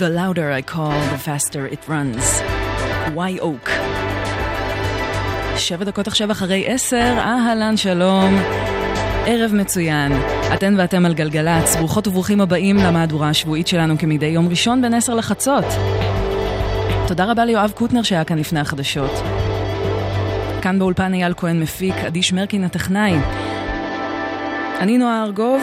[0.00, 2.24] The louder I call, the faster it runs.
[3.14, 3.70] Why Oak.
[5.56, 8.38] שבע דקות עכשיו אחרי עשר, אהלן שלום.
[9.26, 10.12] ערב מצוין.
[10.54, 15.14] אתן ואתם על גלגלצ, ברוכות וברוכים הבאים למהדורה השבועית שלנו כמדי יום ראשון בין עשר
[15.14, 15.64] לחצות.
[17.06, 19.12] תודה רבה ליואב קוטנר שהיה כאן לפני החדשות.
[20.62, 23.16] כאן באולפן אייל כהן מפיק, עדי שמרקין הטכנאי.
[24.80, 25.62] אני נועה ארגוב,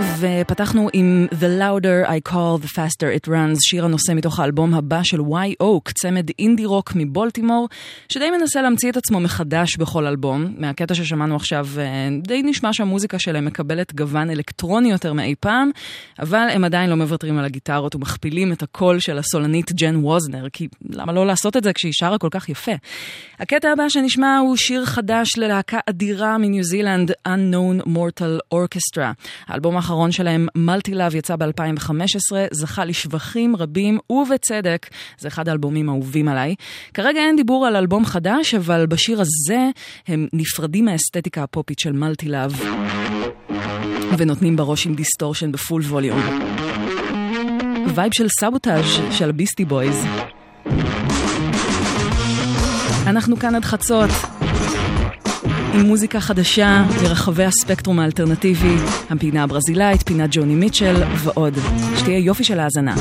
[0.00, 5.02] ופתחנו עם The Louder I Call, The Faster It Runs, שיר הנושא מתוך האלבום הבא
[5.02, 7.68] של וואי אוק, צמד אינדי רוק מבולטימור,
[8.08, 10.54] שדי מנסה להמציא את עצמו מחדש בכל אלבום.
[10.58, 15.70] מהקטע ששמענו עכשיו, אה, די נשמע שהמוזיקה שלהם מקבלת גוון אלקטרוני יותר מאי פעם,
[16.18, 20.68] אבל הם עדיין לא מוותרים על הגיטרות ומכפילים את הקול של הסולנית ג'ן ווזנר, כי
[20.90, 22.72] למה לא לעשות את זה כשהיא שרה כל כך יפה?
[23.38, 29.12] הקטע הבא שנשמע הוא שיר חדש ללהקה אדירה מניו זילנד, Unknown Mortal Orchestra.
[29.46, 31.90] האלבום האחרון שלהם, Multi-Love, יצא ב-2015,
[32.50, 34.86] זכה לשבחים רבים, ובצדק,
[35.18, 36.54] זה אחד האלבומים האהובים עליי.
[36.94, 39.70] כרגע אין דיבור על אלבום חדש, אבל בשיר הזה
[40.08, 42.62] הם נפרדים מהאסתטיקה הפופית של Multi-Love,
[44.18, 46.20] ונותנים בראש עם distortion ב full volume.
[47.94, 50.06] vibe של Sabotage של ה Beastie Boys.
[53.06, 54.10] אנחנו כאן עד חצות.
[55.76, 58.76] עם מוזיקה חדשה מרחבי הספקטרום האלטרנטיבי,
[59.10, 61.54] הפינה הברזילאית, פינת ג'וני מיטשל ועוד.
[61.96, 62.94] שתהיה יופי של האזנה.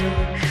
[0.00, 0.49] You.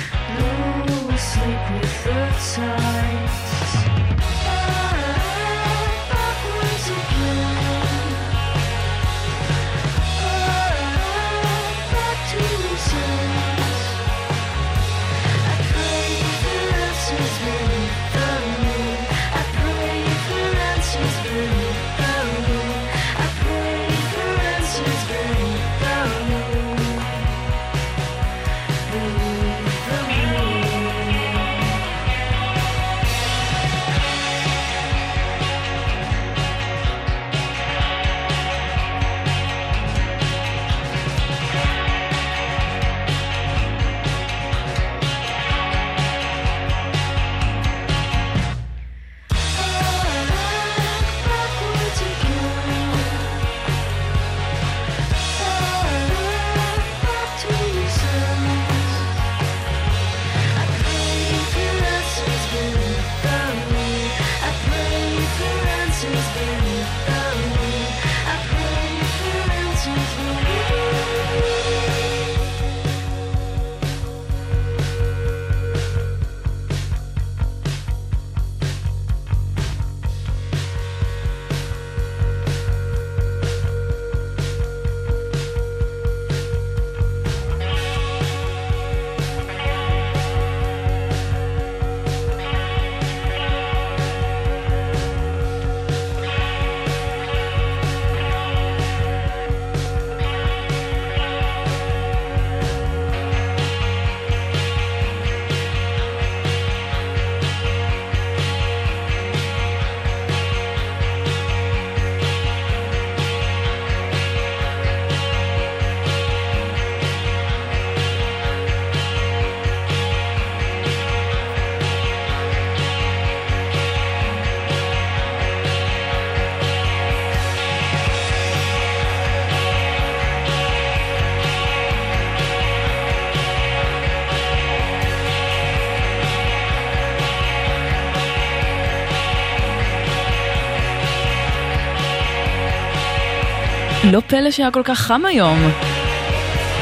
[144.11, 145.71] לא פלא שהיה כל כך חם היום,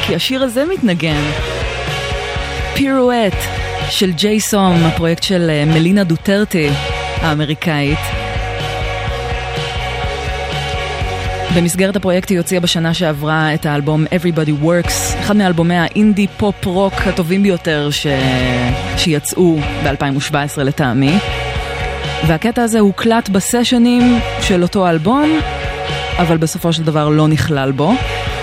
[0.06, 1.22] כי השיר הזה מתנגן.
[2.74, 3.34] פירואט
[3.90, 6.70] של ג'יי סום, הפרויקט של אה, מלינה דוטרטי
[7.22, 8.00] האמריקאית.
[11.56, 16.94] במסגרת הפרויקט היא הוציאה בשנה שעברה את האלבום Everybody Works, אחד מאלבומי האינדי פופ רוק
[16.94, 18.08] הטובים ביותר ש...
[18.98, 21.18] שיצאו ב-2017 לטעמי.
[22.28, 25.40] והקטע הזה הוקלט בסשנים של אותו אלבום,
[26.20, 27.94] אבל בסופו של דבר לא נכלל בו.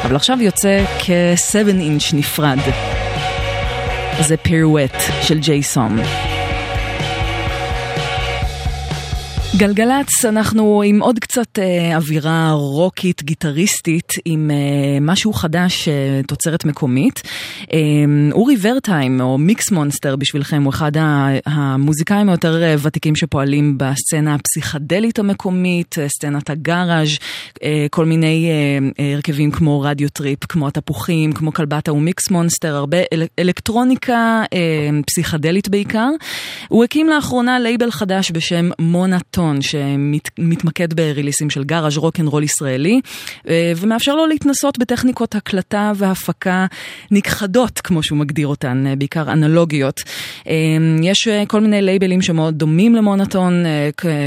[0.05, 2.59] אבל עכשיו יוצא כ-7 אינץ' נפרד.
[4.21, 5.99] זה פירואט של ג'ייסון.
[9.57, 16.65] גלגלצ, אנחנו עם עוד קצת אה, אווירה רוקית, גיטריסטית, עם אה, משהו חדש, אה, תוצרת
[16.65, 17.23] מקומית.
[17.73, 17.79] אה,
[18.33, 20.93] אורי ורטהיים, או מיקס מונסטר בשבילכם, הוא אחד
[21.47, 27.09] המוזיקאים היותר אה, ותיקים שפועלים בסצנה הפסיכדלית המקומית, אה, סצנת הגאראז',
[27.63, 32.77] אה, כל מיני אה, אה, הרכבים כמו Radio Trip, כמו התפוחים, כמו כלבתא ו Mixmonster,
[32.77, 34.59] הרבה אל, אלקטרוניקה אה,
[35.07, 36.09] פסיכדלית בעיקר.
[36.69, 39.44] הוא הקים לאחרונה לייבל חדש בשם מונטון.
[39.45, 43.01] סרטון שמתמקד בריליסים של גאראז' רוקנרול ישראלי,
[43.49, 46.67] אה, ומאפשר לו להתנסות בטכניקות הקלטה והפקה
[47.11, 50.03] נכחדות, כמו שהוא מגדיר אותן, אה, בעיקר אנלוגיות.
[50.47, 50.53] אה,
[51.03, 53.65] יש כל מיני לייבלים שמאוד דומים למונטון,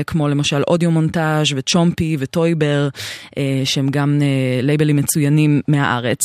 [0.07, 2.89] כמו למשל אודיו מונטאז' וצ'ומפי וטויבר,
[3.63, 4.21] שהם גם
[4.63, 6.19] לייבלים מצוינים מהארץ.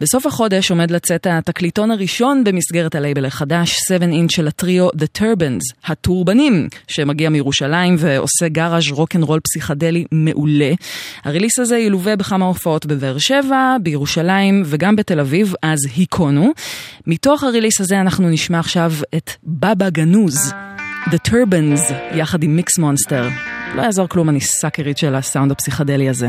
[0.00, 5.74] בסוף החודש עומד לצאת התקליטון הראשון במסגרת הלייבל החדש, 7 אינץ' של הטריו The Turbans,
[5.86, 8.31] הטורבנים, שמגיע מירושלים ועושה...
[8.36, 10.72] עושה גאראז' רוקנרול פסיכדלי מעולה.
[11.24, 16.52] הריליס הזה ילווה בכמה הופעות בבאר שבע, בירושלים וגם בתל אביב, אז היכונו.
[17.06, 20.52] מתוך הריליס הזה אנחנו נשמע עכשיו את בבא גנוז,
[21.06, 23.28] The Turbans, יחד עם מיקס מונסטר.
[23.74, 26.28] לא יעזור כלום, אני סאקרית של הסאונד הפסיכדלי הזה.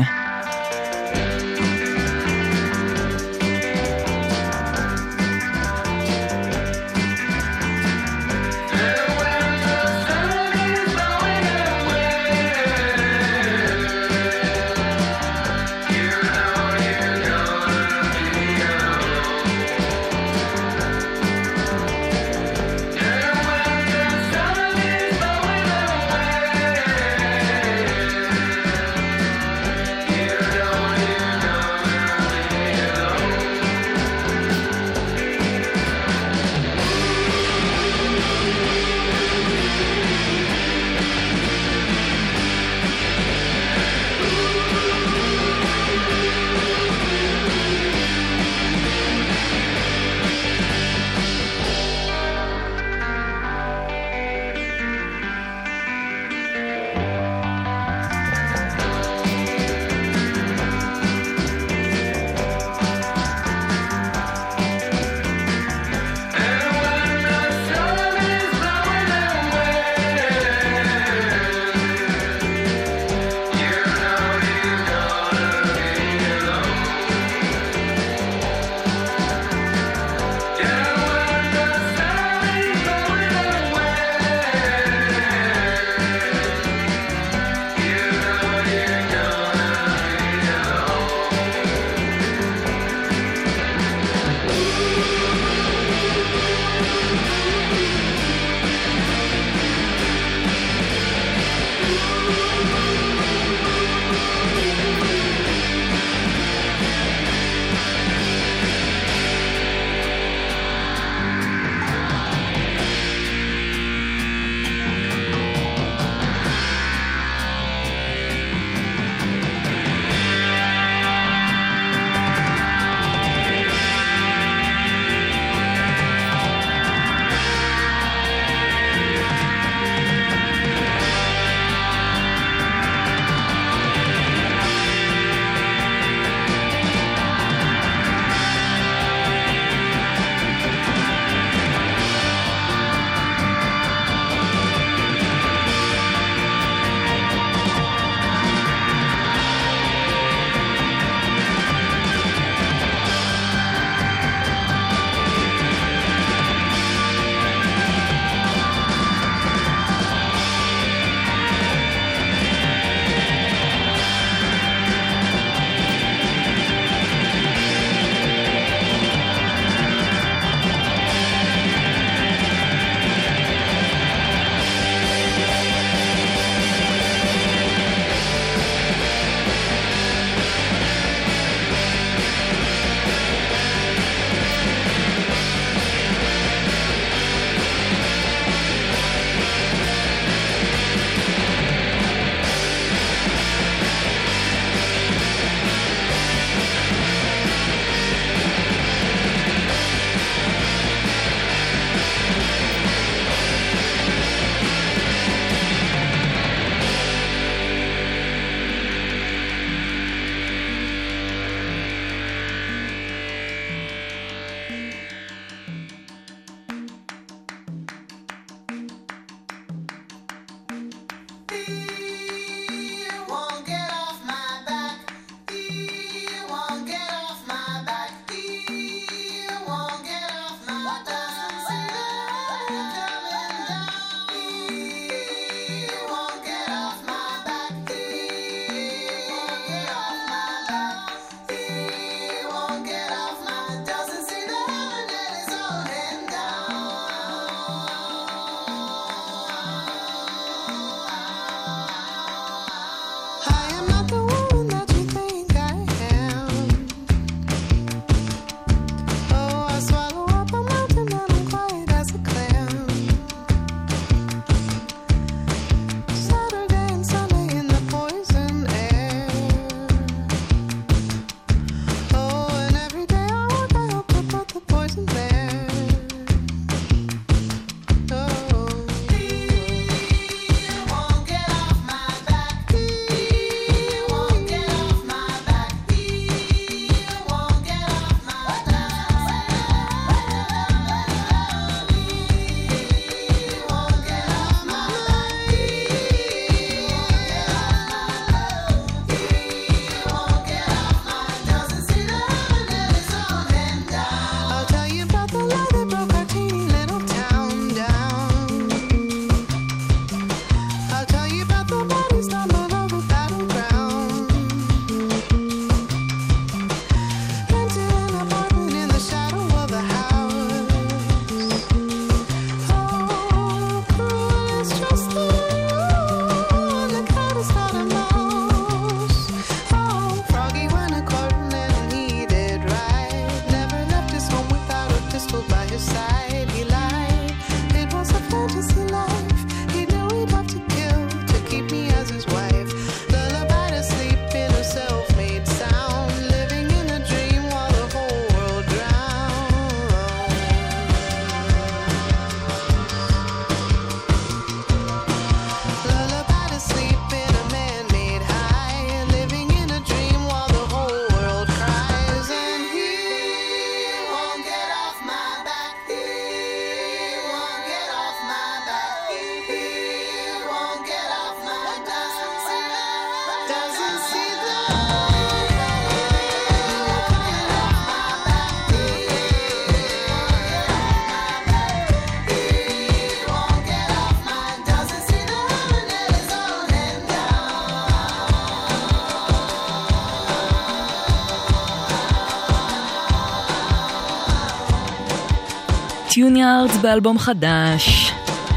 [396.33, 398.11] טיוניארדס באלבום חדש.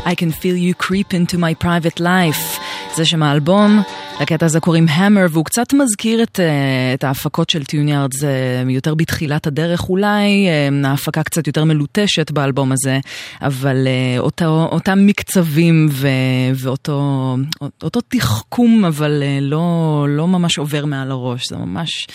[0.04, 2.60] I can feel you creep into my private life.
[2.96, 3.82] זה שם האלבום.
[4.21, 8.95] לקטע הזה קוראים המר, והוא קצת מזכיר את, אה, את ההפקות של טיוניארד, זה יותר
[8.95, 12.99] בתחילת הדרך אולי, אה, ההפקה קצת יותר מלוטשת באלבום הזה,
[13.41, 16.07] אבל אה, אותו, אותם מקצבים ו,
[16.55, 22.07] ואותו תחכום, אבל לא, לא ממש עובר מעל הראש, זה ממש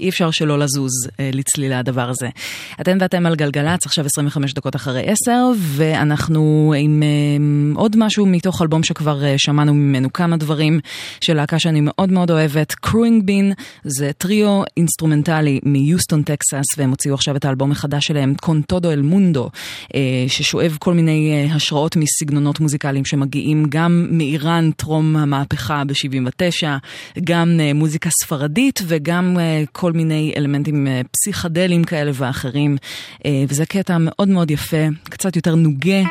[0.00, 0.92] אי אפשר שלא לזוז
[1.32, 2.28] לצלילי הדבר הזה.
[2.80, 7.02] אתם ואתם על גלגלצ, עכשיו 25 דקות אחרי 10, ואנחנו עם
[7.76, 10.80] עוד משהו מתוך אלבום שכבר שמענו ממנו כמה דברים
[11.20, 13.52] של להקה שאני מאוד מאוד אוהבת, Khruangbin,
[13.84, 19.02] זה טריו אינסטרומנטלי מיוסטון טקסס, והם הוציאו עכשיו את האלבום החדש שלהם, Con Todo El
[19.02, 19.50] Mundo,
[19.94, 26.66] אה, ששואב כל מיני אה, השראות מסגנונות מוזיקליים שמגיעים גם מאיראן טרום המהפכה ב-79,
[27.24, 29.36] גם אה, מוזיקה ספרדית וגם
[29.72, 32.76] כל מיני אלמנטים פסיכדליים כאלה ואחרים,
[33.48, 36.02] וזה קטע מאוד מאוד יפה, קצת יותר נוגה,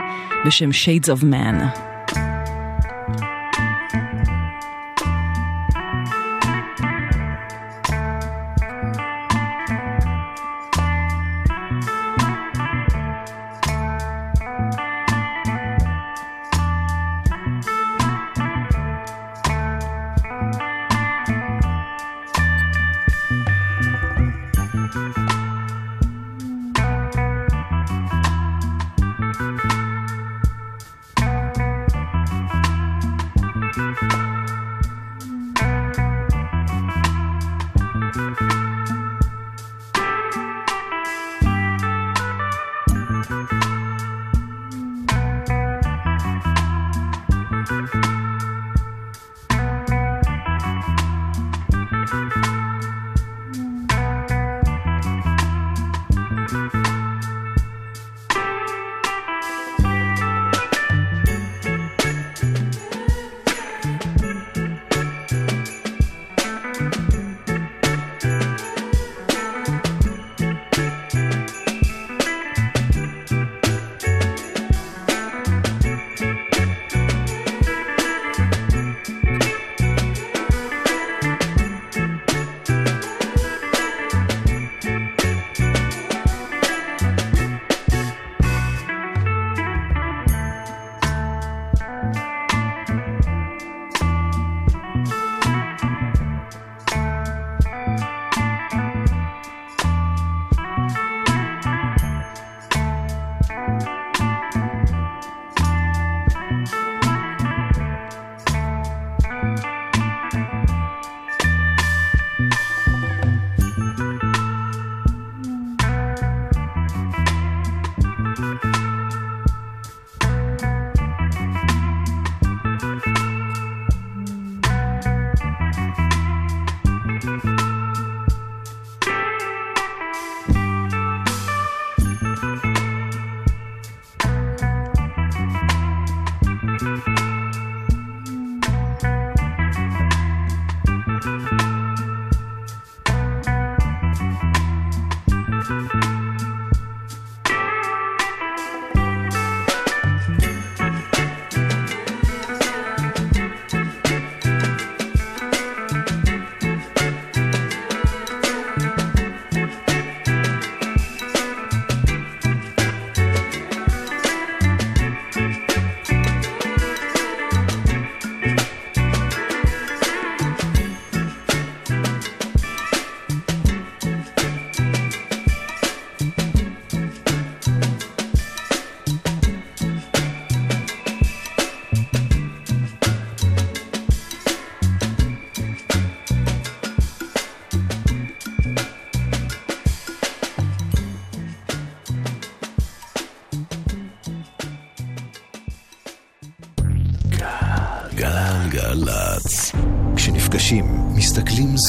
[0.46, 1.97] בשם Shades of Man.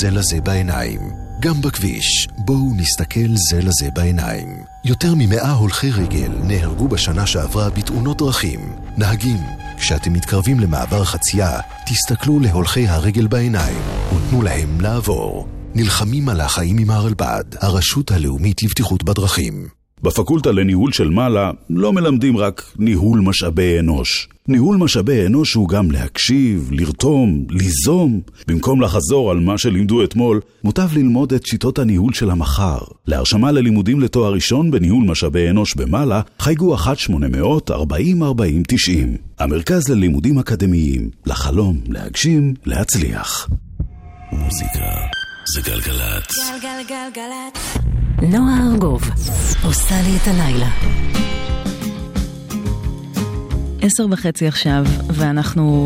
[0.01, 1.01] זה לזה בעיניים.
[1.41, 4.49] גם בכביש, בואו נסתכל זה לזה בעיניים.
[4.85, 8.61] יותר ממאה הולכי רגל נהרגו בשנה שעברה בתאונות דרכים.
[8.97, 9.41] נהגים,
[9.79, 15.49] כשאתם מתקרבים למעבר חצייה, תסתכלו להולכי הרגל בעיניים ותנו להם לעבור.
[15.75, 19.69] נלחמים על החיים עם הרלב"ד, הרשות הלאומית לבטיחות בדרכים.
[20.03, 24.29] בפקולטה לניהול של מעלה לא מלמדים רק ניהול משאבי אנוש.
[24.49, 28.21] ניהול משאבי אנוש הוא גם להקשיב, לרתום, ליזום.
[28.49, 32.79] במקום לחזור על מה שלימדו אתמול, מוטב ללמוד את שיטות הניהול של המחר.
[33.07, 36.83] להרשמה ללימודים לתואר ראשון בניהול משאבי אנוש במעלה, חייגו 1-800-4040-90.
[39.39, 43.49] המרכז ללימודים אקדמיים, לחלום, להגשים, להצליח.
[44.33, 44.91] מוזיקה
[45.55, 46.37] זה גלגלצ.
[46.63, 47.79] גלגלגלגלצ.
[48.23, 49.03] נועה ארגוב
[49.65, 50.69] עושה לי את הלילה.
[53.89, 55.85] עשר וחצי עכשיו, ואנחנו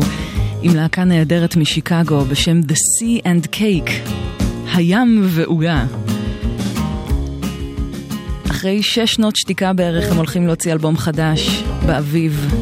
[0.61, 4.09] עם להקה נהדרת משיקגו בשם The Sea and Cake,
[4.73, 5.85] הים ועוגה.
[8.51, 12.53] אחרי שש שנות שתיקה בערך הם הולכים להוציא אלבום חדש באביב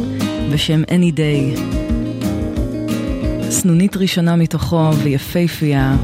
[0.53, 1.59] בשם Any Day.
[3.49, 5.95] סנונית ראשונה מתוכו ויפייפייה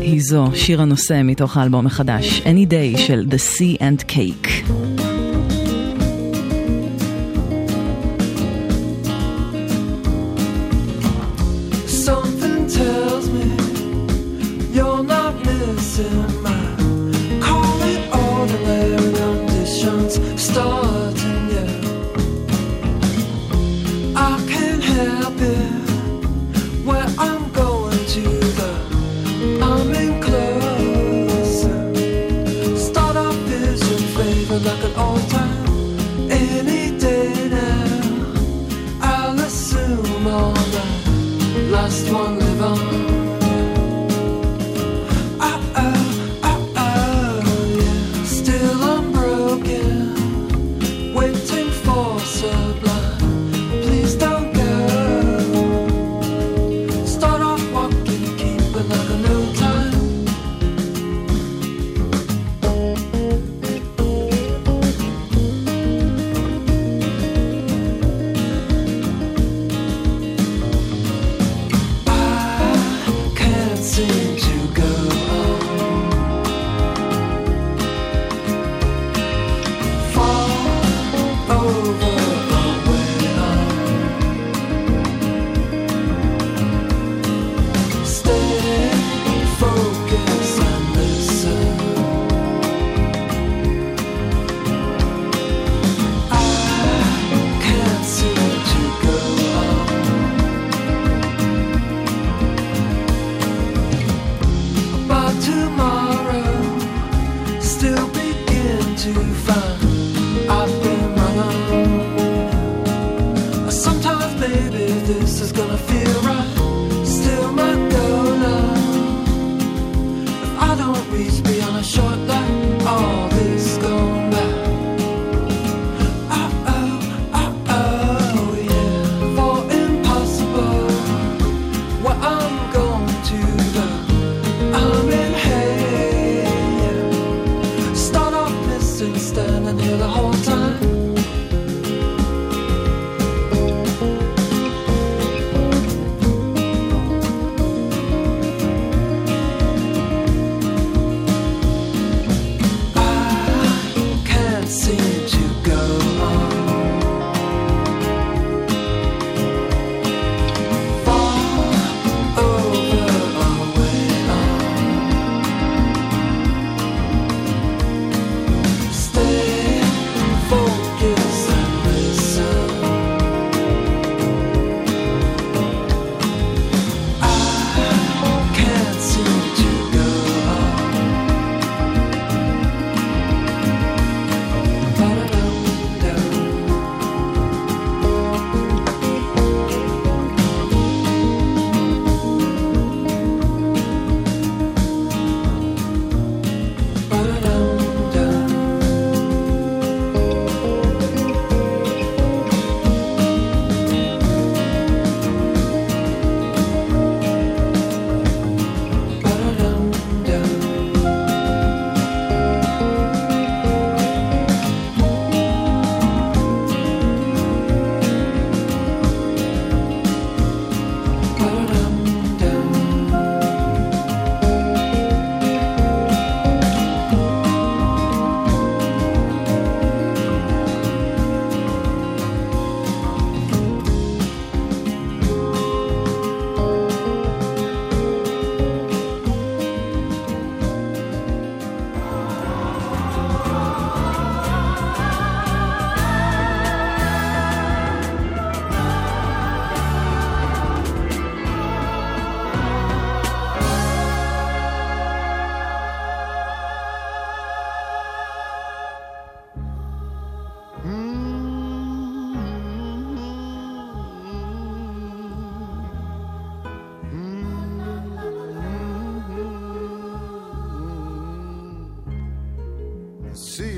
[0.00, 4.75] היא זו, שיר הנושא מתוך האלבום החדש, Any Day של The Sea and Cake.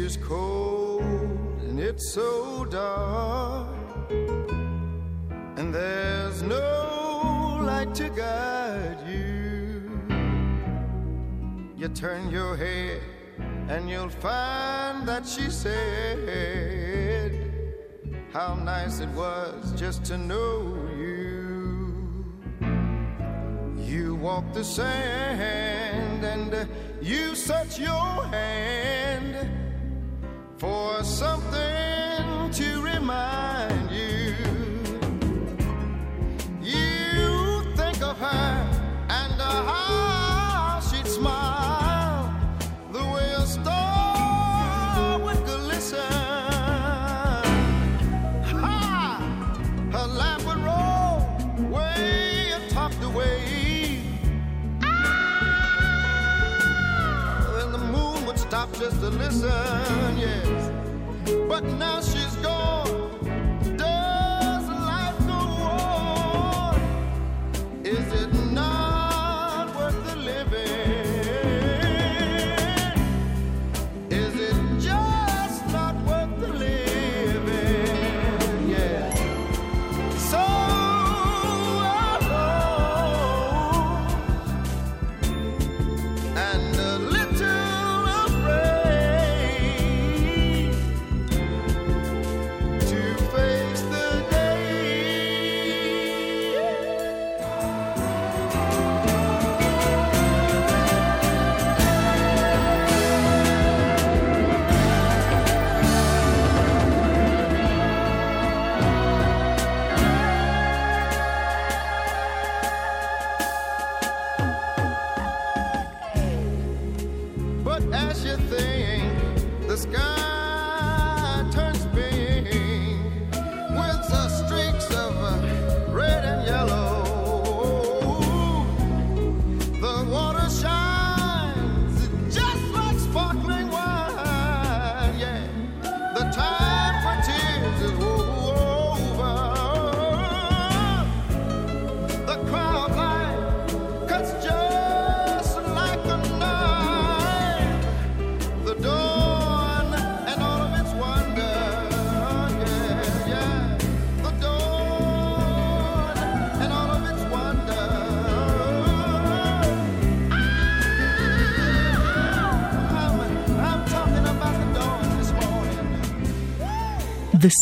[0.09, 1.03] Is cold
[1.69, 3.69] and it's so dark,
[5.59, 9.83] and there's no light to guide you.
[11.77, 13.03] You turn your head
[13.69, 16.23] and you'll find that she said,
[18.33, 22.25] How nice it was just to know you.
[23.77, 26.67] You walk the sand and
[27.03, 29.48] you set your hand
[30.59, 33.88] for something to remind
[59.11, 60.71] to listen, yes.
[61.49, 62.18] But now she's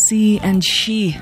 [0.08, 1.18] C and she.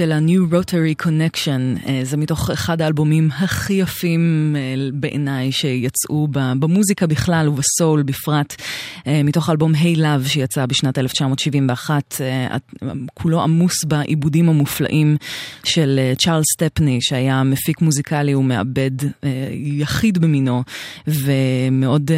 [0.00, 7.06] של ה-New Rotary Connection, אה, זה מתוך אחד האלבומים הכי יפים אה, בעיניי שיצאו במוזיקה
[7.06, 8.54] בכלל ובסול בפרט,
[9.06, 12.56] אה, מתוך האלבום Hey Love שיצא בשנת 1971, אה,
[13.14, 15.16] כולו עמוס בעיבודים המופלאים
[15.64, 18.90] של צ'ארלס סטפני שהיה מפיק מוזיקלי ומעבד
[19.52, 20.62] יחיד במינו,
[21.06, 22.10] ומאוד,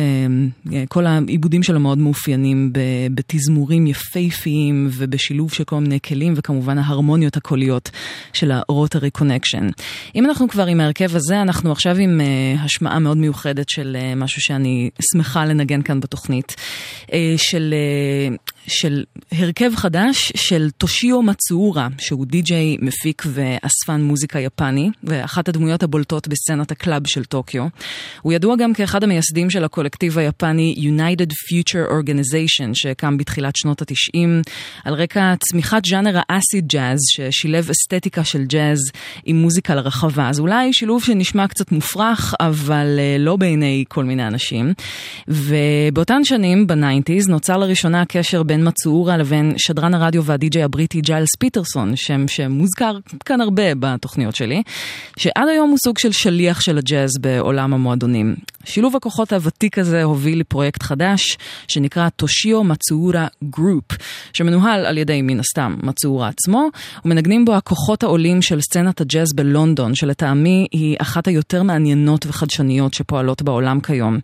[0.89, 2.73] כל העיבודים שלו מאוד מאופיינים
[3.15, 7.72] בתזמורים יפהפיים ובשילוב של כל מיני כלים וכמובן ההרמוניות הקוליות
[8.33, 9.69] של ה Rotary Connection.
[10.15, 14.17] אם אנחנו כבר עם ההרכב הזה, אנחנו עכשיו עם uh, השמעה מאוד מיוחדת של uh,
[14.17, 16.57] משהו שאני שמחה לנגן כאן בתוכנית,
[17.07, 17.75] uh, של,
[18.35, 25.83] uh, של הרכב חדש של טושיו מצאורה, שהוא די-ג'יי, מפיק ואספן מוזיקה יפני, ואחת הדמויות
[25.83, 27.67] הבולטות בסצנת ה club של טוקיו.
[28.23, 34.43] הוא ידוע גם כאחד המייסדים של הקולקטיב היפני United Future Organization, שקם בתחילת שנות התשעים,
[34.85, 38.79] על רקע צמיחת ז'אנר ה acid jazz, ששילב אסתטיקה של ג'אז
[39.25, 40.29] עם מוזיקה לרחבה.
[40.29, 44.73] אז אולי שילוב שנשמע קצת מופרך, אבל uh, לא בעיני כל מיני אנשים.
[45.29, 51.37] ובאותן שנים, ב nineties, נוצר לראשונה הקשר בין מצאורה לבין שדרן הרדיו והדי-ג'יי הבריטי ג'יילס
[51.39, 54.63] פיטרסון, שם שמוזכר כאן הרבה בתוכניות שלי,
[55.17, 58.35] שעד היום הוא סוג של שליח של הג'אז בעולם המועדונים.
[58.65, 61.39] שילוב הכוחות הוותיק הזה הוביל לפרויקט חדש,
[61.69, 63.85] שנקרא טושיו מצאורה Group,
[64.33, 66.69] שמנוהל על ידי מן הסתם מצאורה עצמו,
[67.05, 73.43] ומנגנים בו הכוחות העולים של סצנת הג'אז בלונדון, שלטעמי היא אחת היותר מעניינות וחדשניות שפועלות
[73.43, 74.19] בעולם כיום.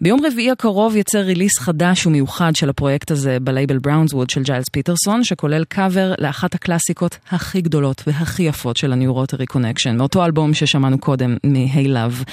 [0.00, 5.24] ביום רביעי הקרוב יצא release חדש ומיוחד של הפרויקט הזה בלייבל Brownswood של ג'יילס פיטרסון,
[5.24, 11.36] שכולל קאבר לאחת הקלאסיקות הכי גדולות והכי יפות של Rotary Connection, מאותו אלבום ששמענו קודם,
[11.44, 12.24] מ-Hey Love.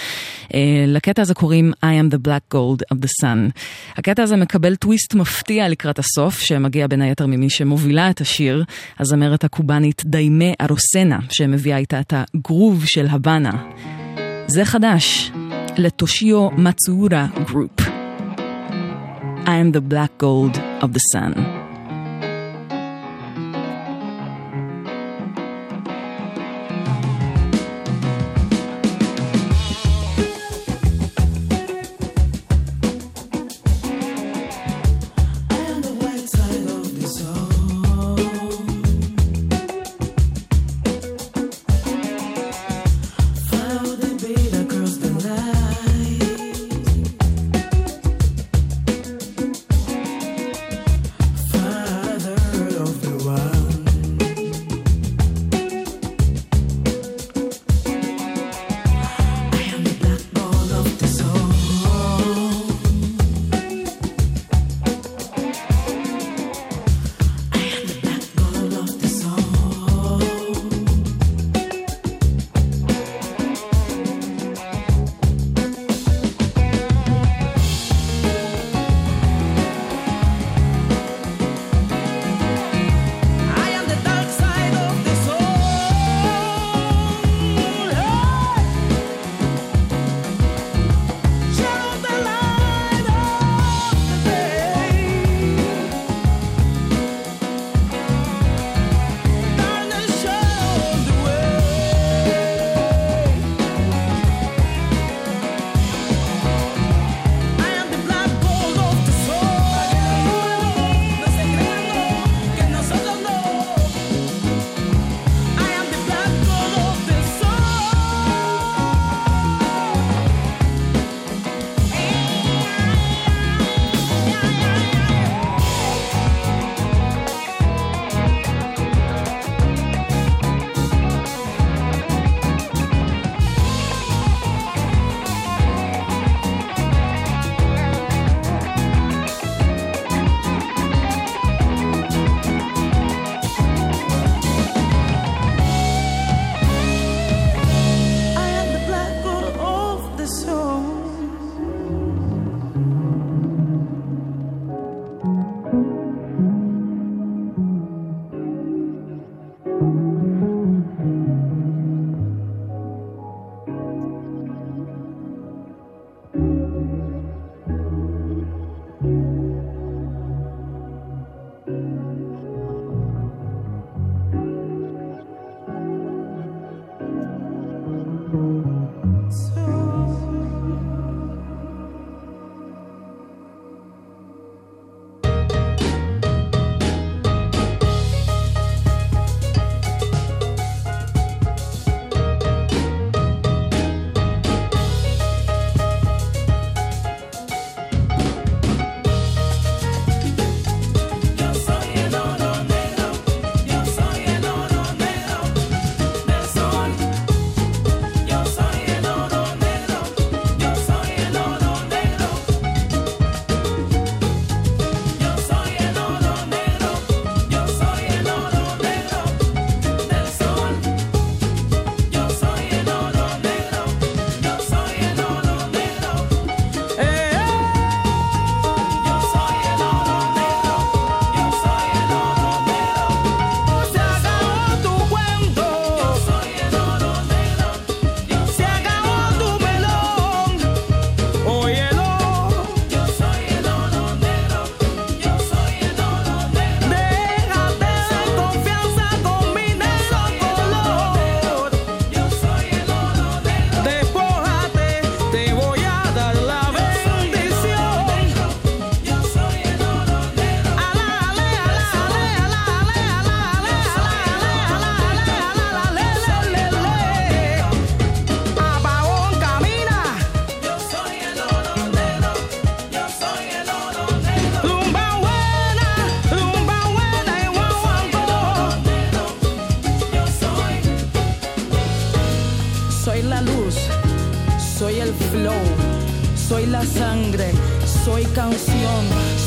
[0.47, 0.53] Uh,
[0.87, 3.51] לקטע הזה קוראים I am the black gold of the sun.
[3.97, 8.63] הקטע הזה מקבל טוויסט מפתיע לקראת הסוף, שמגיע בין היתר ממי שמובילה את השיר,
[8.99, 13.69] הזמרת הקובאנית דיימה ארוסנה, שמביאה איתה את הגרוב של הבאנה.
[14.47, 15.31] זה חדש,
[15.77, 17.79] לטושיו מצאורה Group.
[19.45, 21.58] I am the black gold of the sun.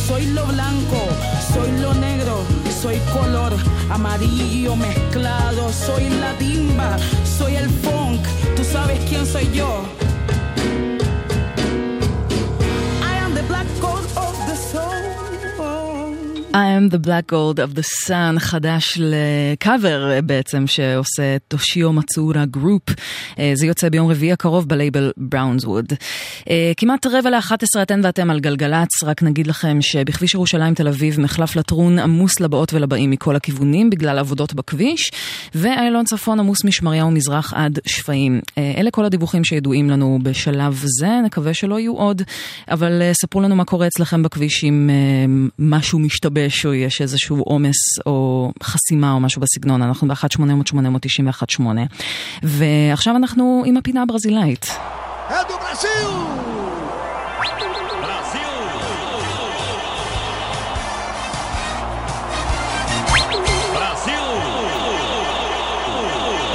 [0.07, 1.09] Soy lo blanco,
[1.55, 2.45] soy lo negro,
[2.83, 3.55] soy color
[3.89, 6.32] amarillo mezclado, soy la
[16.83, 22.83] I am the black gold of the sun, חדש לקאבר בעצם, שעושה טושיו מצאורה Group.
[23.55, 25.93] זה יוצא ביום רביעי הקרוב בלייבל Brownswood.
[26.77, 31.21] כמעט רבע לאחת עשרה אתן ואתם על גלגלצ, רק נגיד לכם שבכביש ירושלים תל אביב
[31.21, 35.11] מחלף לטרון עמוס לבאות ולבאים מכל הכיוונים בגלל עבודות בכביש,
[35.55, 38.41] ואיילון צפון עמוס משמריהו מזרח עד שפיים.
[38.59, 42.23] אלה כל הדיווחים שידועים לנו בשלב זה, נקווה שלא יהיו עוד,
[42.69, 44.91] אבל ספרו לנו מה קורה אצלכם בכביש אם
[45.59, 46.67] משהו משתבש.
[46.73, 51.63] או יש איזשהו עומס או חסימה או משהו בסגנון, אנחנו ב-1-800-891-8.
[52.43, 54.67] ועכשיו אנחנו עם הפינה הברזילאית.
[55.29, 56.43] אדו ברזיל!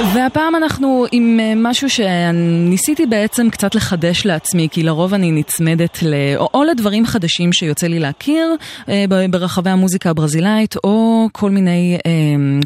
[0.06, 6.14] והפעם אנחנו עם אה, משהו שניסיתי בעצם קצת לחדש לעצמי, כי לרוב אני נצמדת ל...
[6.36, 8.54] או, או לדברים חדשים שיוצא לי להכיר
[8.88, 12.10] אה, ברחבי המוזיקה הברזילאית, או כל מיני, אה,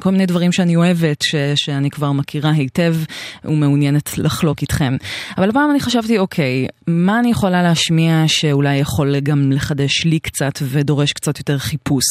[0.01, 2.97] כל מיני דברים שאני אוהבת, ש, שאני כבר מכירה היטב
[3.45, 4.97] ומעוניינת לחלוק איתכם.
[5.39, 10.53] אבל הפעם אני חשבתי, אוקיי, מה אני יכולה להשמיע שאולי יכול גם לחדש לי קצת
[10.63, 12.05] ודורש קצת יותר חיפוש?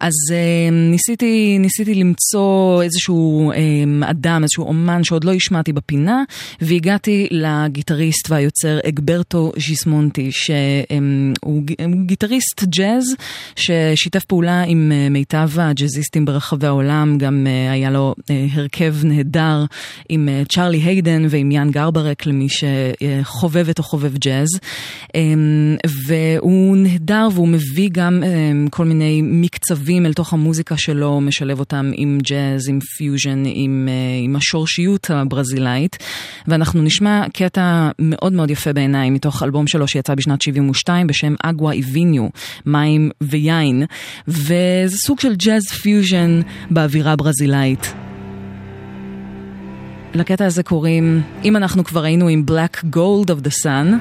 [0.00, 0.12] אז
[0.72, 3.52] ניסיתי, ניסיתי למצוא איזשהו
[4.10, 6.22] אדם, איזשהו אומן שעוד לא השמעתי בפינה,
[6.60, 11.62] והגעתי לגיטריסט והיוצר אגברטו ז'יסמונטי, שהוא
[12.06, 13.14] גיטריסט ג'אז
[13.56, 19.64] ששיתף פעולה עם אה, מיטב הג'אזיסטים ברחבי העולם, גם אה, היה לו אה, הרכב נהדר
[20.08, 24.48] עם צ'ארלי היידן ועם יאן גרברק למי שחובבת או חובב ג'אז.
[26.06, 28.22] והוא נהדר והוא מביא גם
[28.70, 33.88] כל מיני מקצבים אל תוך המוזיקה שלו, משלב אותם עם ג'אז, עם פיוז'ן, עם,
[34.24, 35.98] עם השורשיות הברזילאית,
[36.48, 41.72] ואנחנו נשמע קטע מאוד מאוד יפה בעיניי מתוך אלבום שלו שיצא בשנת 72 בשם Água
[41.72, 42.28] e Vinho,
[42.66, 43.84] מים ויין,
[44.28, 47.94] וזה סוג של ג'אז פיוז'ן באווירה ברזילאית.
[50.14, 53.94] לקטע הזה קוראים, אם אנחנו כבר היינו עם Black Gold of the Sun,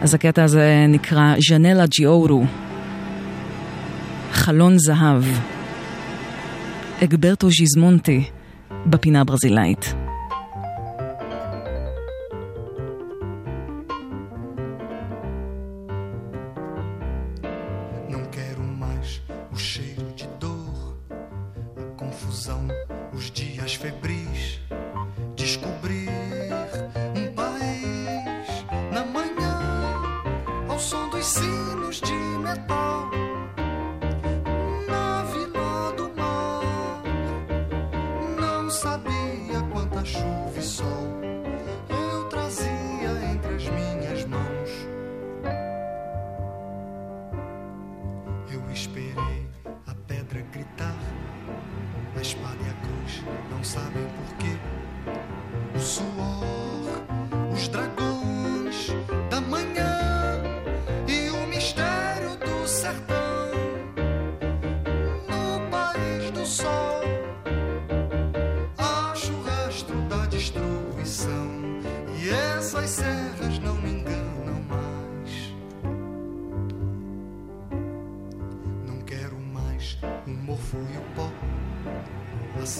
[0.00, 2.44] אז הקטע הזה נקרא Janela de Ouro,
[4.32, 5.24] חלון זהב.
[7.04, 8.24] אגברטו ז'יסמונטי,
[8.86, 9.94] בפינה הברזילאית.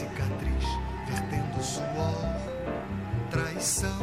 [0.01, 0.64] cicatriz,
[1.07, 2.24] vertendo suor,
[3.30, 4.01] traição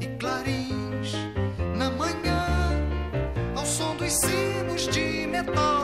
[0.00, 1.12] e clarins
[1.76, 2.44] na manhã,
[3.54, 5.79] ao som dos sinos de metal.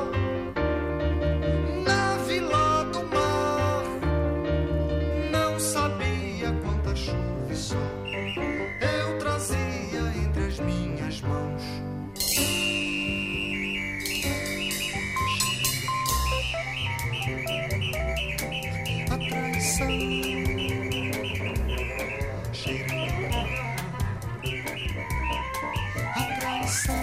[26.67, 26.96] Yes.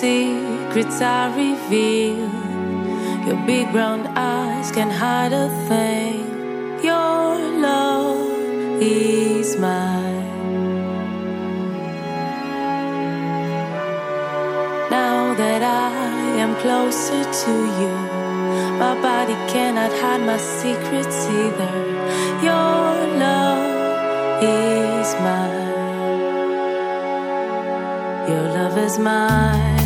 [0.00, 2.30] Secrets are revealed.
[3.26, 6.20] Your big brown eyes can hide a thing.
[6.84, 10.26] Your love is mine.
[14.90, 17.94] Now that I am closer to you,
[18.82, 21.74] my body cannot hide my secrets either.
[22.48, 22.84] Your
[23.24, 23.64] love
[24.42, 25.66] is mine.
[28.30, 29.85] Your love is mine.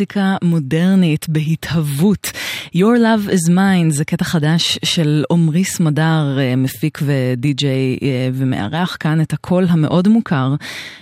[0.00, 0.29] Mexiker
[2.80, 8.96] Your Love is Mine זה קטע חדש של עמרי סמדר, אה, מפיק ודי-ג'יי אה, ומארח
[9.00, 10.54] כאן את הקול המאוד מוכר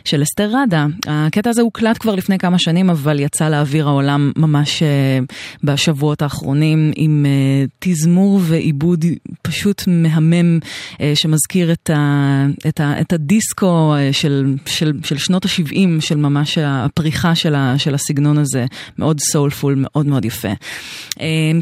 [0.05, 0.87] של אסתר ראדה.
[1.07, 5.19] הקטע הזה הוקלט כבר לפני כמה שנים אבל יצא לאוויר העולם ממש אה,
[5.65, 7.27] בשבועות האחרונים עם
[7.79, 9.05] תזמור ועיבוד
[9.43, 10.59] פשוט מהמם
[11.15, 17.35] שמזכיר את, ה, את, ה, את הדיסקו של, של, של שנות ה-70 של ממש הפריחה
[17.35, 18.67] של, ה, של הסגנון הזה,
[18.99, 20.53] מאוד soulful, מאוד מאוד יפה.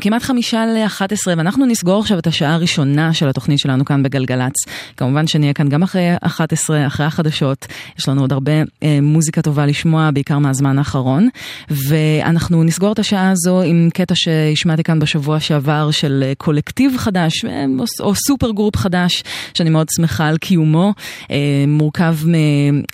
[0.09, 4.54] כמעט חמישה לאחת עשרה, ואנחנו נסגור עכשיו את השעה הראשונה של התוכנית שלנו כאן בגלגלצ.
[4.96, 7.66] כמובן שנהיה כאן גם אחרי 11, אחרי החדשות.
[7.98, 8.52] יש לנו עוד הרבה
[8.82, 11.28] אה, מוזיקה טובה לשמוע, בעיקר מהזמן האחרון.
[11.70, 17.44] ואנחנו נסגור את השעה הזו עם קטע שהשמעתי כאן בשבוע שעבר של אה, קולקטיב חדש,
[17.44, 19.22] אה, או, או סופר גרופ חדש,
[19.54, 20.92] שאני מאוד שמחה על קיומו.
[21.30, 22.16] אה, מורכב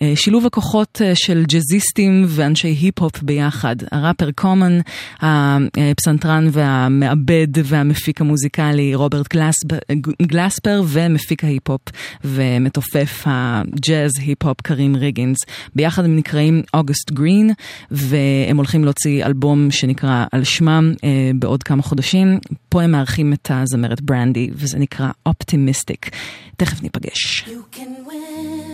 [0.02, 3.76] משילוב הכוחות אה, של ג'אזיסטים ואנשי היפ-הופ ביחד.
[3.92, 4.78] הראפר קומן,
[5.20, 6.88] הפסנתרן וה...
[7.02, 9.78] המעבד והמפיק המוזיקלי רוברט גלספר,
[10.22, 11.80] גלספר ומפיק ההיפ-הופ
[12.24, 15.38] ומתופף הג'אז היפ-הופ קרים ריגינס.
[15.74, 17.50] ביחד הם נקראים אוגוסט גרין
[17.90, 22.38] והם הולכים להוציא אלבום שנקרא על שמם אה, בעוד כמה חודשים.
[22.68, 26.10] פה הם מארחים את הזמרת ברנדי וזה נקרא Optimistic.
[26.56, 27.44] תכף ניפגש.
[27.46, 28.71] You can win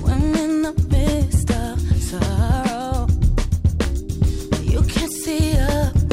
[0.00, 3.06] when in the midst of sorrow.
[4.62, 6.05] You can see up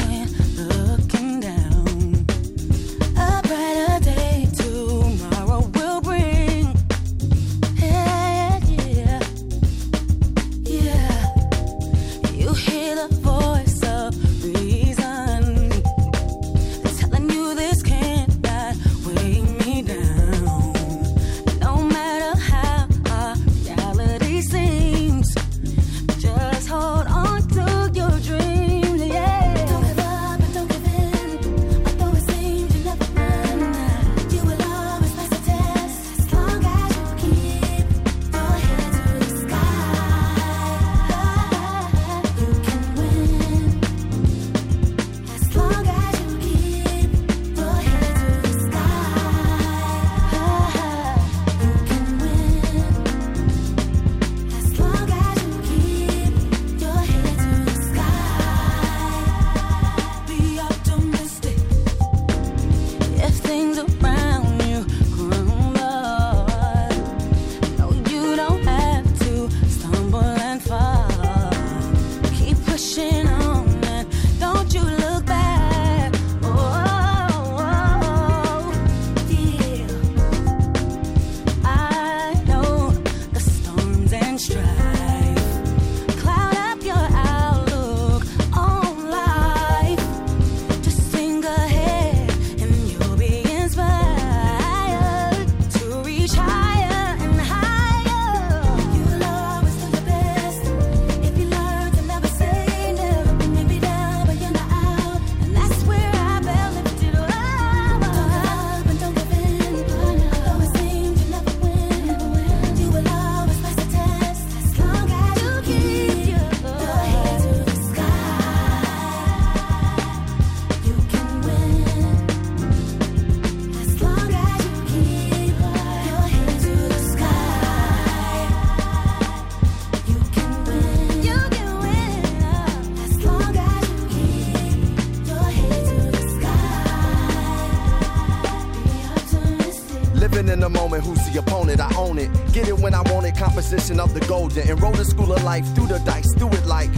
[143.74, 144.69] Composition of the golden.
[144.69, 146.91] Enroll the school of life through the dice, do it like.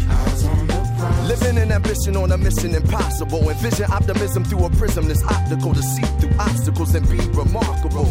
[1.26, 3.49] Living in ambition on a mission impossible.
[3.49, 8.03] Envision optimism through a prism that's optical to see through obstacles and be remarkable.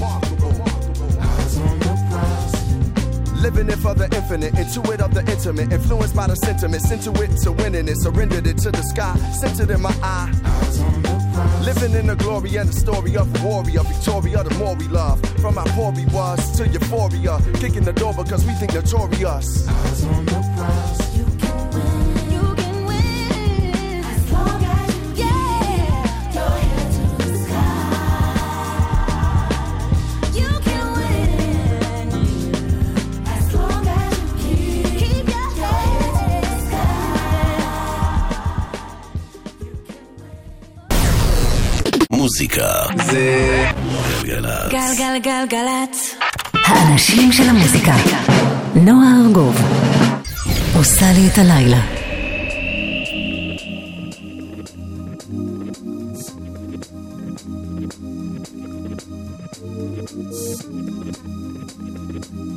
[3.37, 7.37] Living it for the infinite, intuit of the intimate, influenced by the sentiments, into it
[7.43, 10.43] to winning it, surrendered it to the sky, centered in my eye.
[11.65, 15.19] Living in the glory and the story of a warrior, Victoria, the more we love.
[15.41, 19.67] From our poor we was to euphoria, kicking the door because we think notorious.
[19.67, 21.04] You can
[43.15, 43.71] זה
[44.23, 44.73] גלגלצ.
[44.73, 46.15] גלגלגלגלצ.
[46.67, 47.95] האנשים של המוזיקה.
[48.75, 49.57] נועה ארגוב.
[50.77, 51.81] עושה לי את הלילה.
[60.25, 60.65] Easy,
[62.23, 62.54] ready,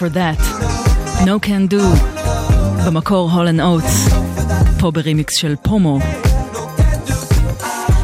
[0.00, 0.40] for that.
[1.24, 1.82] No can do.
[2.86, 4.08] במקור הולן אוטס.
[4.78, 5.98] פה ברימיקס של פומו.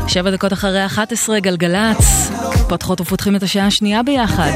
[0.08, 2.30] שבע דקות אחרי 11 גלגלצ.
[2.68, 4.50] פותחות ופותחים את השעה השנייה ביחד.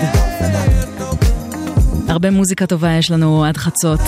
[2.09, 4.01] הרבה מוזיקה טובה יש לנו עד חצות.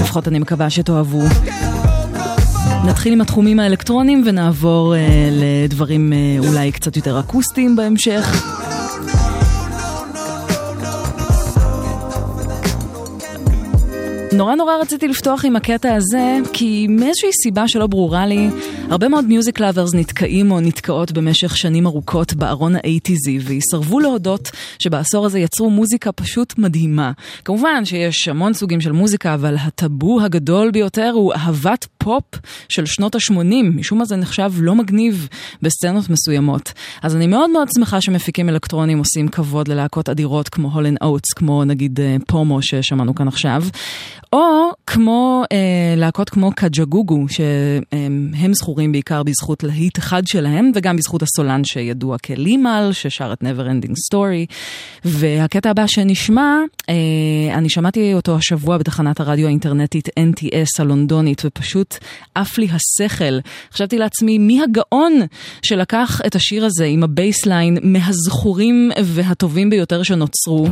[0.00, 1.22] לפחות אני מקווה שתאהבו.
[2.84, 4.98] נתחיל עם התחומים האלקטרונים ונעבור uh,
[5.30, 8.53] לדברים uh, אולי קצת יותר אקוסטיים בהמשך.
[14.34, 18.48] נורא נורא רציתי לפתוח עם הקטע הזה, כי מאיזושהי סיבה שלא ברורה לי,
[18.90, 24.50] הרבה מאוד music lovers נתקעים או נתקעות במשך שנים ארוכות בארון ה eighties־י, ויסרבו להודות
[24.78, 27.12] שבעשור הזה יצרו מוזיקה פשוט מדהימה.
[27.44, 32.24] כמובן שיש המון סוגים של מוזיקה, אבל הטאבו הגדול ביותר הוא אהבת פופ
[32.68, 35.28] של שנות ה-80, משום מה זה נחשב לא מגניב
[35.62, 36.72] בסצנות מסוימות.
[37.02, 41.64] אז אני מאוד מאוד שמחה שמפיקים אלקטרונים עושים כבוד ללהקות אדירות כמו הולן אוטס, כמו
[41.64, 43.62] נגיד אה, פומו ששמענו כאן עכשיו.
[44.32, 51.22] או כמו אה, להקות כמו קג'גוגו, שהם זכורים בעיקר בזכות להיט אחד שלהם, וגם בזכות
[51.22, 54.54] הסולן שידוע כלימל, ששר את never ending story.
[55.04, 56.56] והקטע הבא שנשמע,
[56.88, 56.94] אה,
[57.54, 61.94] אני שמעתי אותו השבוע בתחנת הרדיו האינטרנטית NTS הלונדונית, ופשוט
[62.34, 63.38] עף לי השכל.
[63.72, 65.12] חשבתי לעצמי, מי הגאון
[65.62, 70.68] שלקח את השיר הזה עם ה bassline מהזכורים והטובים ביותר שנוצרו,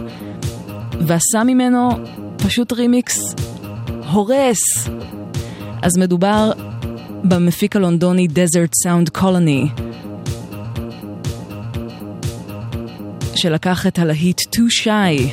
[1.01, 1.89] ועשה ממנו
[2.37, 3.35] פשוט רימיקס
[4.13, 4.89] הורס.
[5.83, 6.53] אז מדובר
[7.25, 9.81] במפיק הלונדוני Desert Sound Colony,
[13.35, 15.33] שלקח את הלהיט Too Shy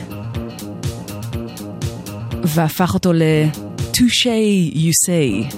[2.44, 5.56] והפך אותו ל-Touche You Say.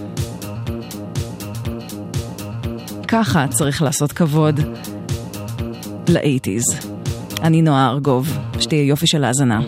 [3.07, 4.59] ככה צריך לעשות כבוד
[6.07, 6.85] ל-80's.
[7.41, 9.59] אני נועה ארגוב, שתהיה יופי של האזנה.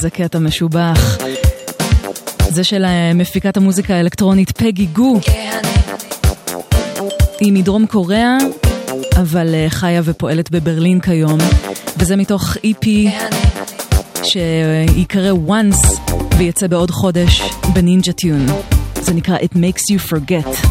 [0.00, 1.18] איזה קטע משובח.
[2.48, 5.20] זה של מפיקת המוזיקה האלקטרונית פגי גו.
[7.40, 8.38] היא מדרום קוריאה,
[9.16, 11.38] אבל אה, חיה ופועלת בברלין כיום.
[11.96, 12.86] וזה מתוך EP
[14.22, 16.00] שיקרא once
[16.38, 17.42] ויצא בעוד חודש
[17.74, 18.46] בנינג'ה טיון.
[19.00, 20.66] זה נקרא It Makes You Forget.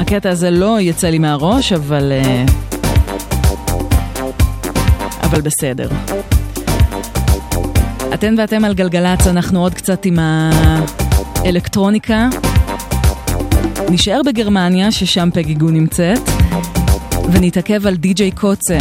[0.00, 2.12] הקטע הזה לא יצא לי מהראש, אבל...
[2.22, 2.67] Uh,
[5.30, 5.88] אבל בסדר.
[8.14, 12.28] אתן ואתם על גלגלצ, אנחנו עוד קצת עם האלקטרוניקה.
[13.90, 16.18] נשאר בגרמניה, ששם פגיגו נמצאת,
[17.32, 18.78] ונתעכב על די.ג'יי קוצה,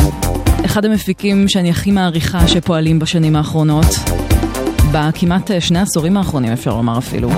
[0.66, 3.96] אחד המפיקים שאני הכי מעריכה שפועלים בשנים האחרונות.
[4.92, 7.30] בכמעט שני עשורים האחרונים אפשר לומר אפילו.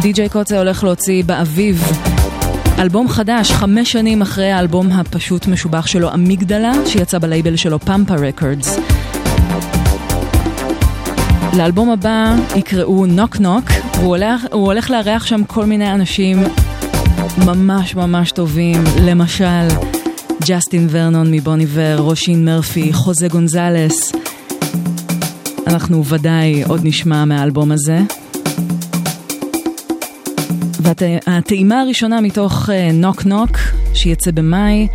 [0.00, 1.82] די.ג'יי קוצה הולך להוציא באביב
[2.80, 8.78] אלבום חדש, חמש שנים אחרי האלבום הפשוט משובח שלו, אמיגדלה, שיצא בלייבל שלו פמפה רקורדס.
[11.56, 13.64] לאלבום הבא יקראו נוק נוק,
[13.96, 16.42] הוא הולך, הוא הולך לארח שם כל מיני אנשים
[17.46, 19.68] ממש ממש טובים, למשל
[20.46, 24.12] ג'סטין ורנון מבוניבר, רושין מרפי, חוזה גונזלס.
[25.66, 28.19] אנחנו ודאי עוד נשמע מהאלבום הזה.
[30.82, 33.50] והטעימה הראשונה מתוך נוק uh, נוק,
[33.94, 34.88] שיצא במאי,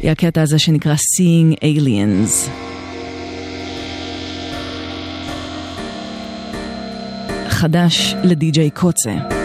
[0.00, 2.50] היא הקטע הזה שנקרא Seeing Aliens.
[7.48, 9.35] חדש לדי.ג'יי קוצה.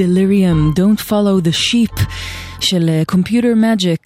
[0.00, 1.96] delirium, Don't Follow the Sheep.
[2.58, 3.99] של uh, Computer Magic,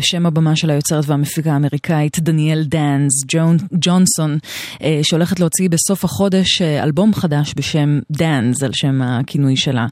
[0.00, 4.38] שם הבמה של היוצרת והמפיקה האמריקאית דניאל דאנס ג'ון, ג'ונסון,
[4.74, 9.86] uh, שהולכת להוציא בסוף החודש uh, אלבום חדש בשם דאנס, על שם הכינוי שלה.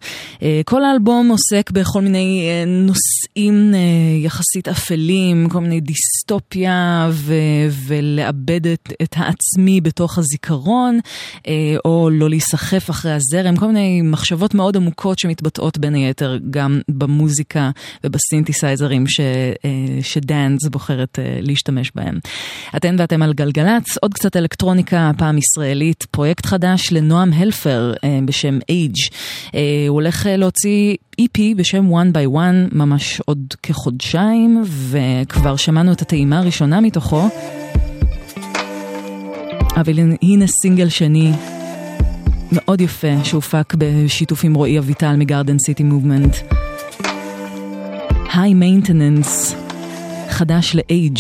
[0.65, 3.75] כל האלבום עוסק בכל מיני נושאים
[4.23, 7.35] יחסית אפלים, כל מיני דיסטופיה ו-
[7.87, 10.99] ולאבד את, את העצמי בתוך הזיכרון,
[11.85, 17.71] או לא להיסחף אחרי הזרם, כל מיני מחשבות מאוד עמוקות שמתבטאות בין היתר גם במוזיקה
[18.05, 19.53] ובסינתסייזרים ש, אה,
[20.03, 22.19] שדאנס בוחרת אה, להשתמש בהם.
[22.77, 28.59] אתן ואתם על גלגלצ, עוד קצת אלקטרוניקה, הפעם ישראלית, פרויקט חדש לנועם הלפר אה, בשם
[28.59, 29.13] Age.
[29.89, 36.39] הוא הולך להוציא EP בשם One by One ממש עוד כחודשיים, וכבר שמענו את הטעימה
[36.39, 37.29] הראשונה מתוכו.
[39.77, 41.33] אבל הנה סינגל שני
[42.53, 46.37] מאוד יפה שהופק בשיתוף עם רועי אביטל מגרדן סיטי מובמנט.
[48.35, 49.55] היי מיינטננס,
[50.29, 51.19] חדש לאייג'.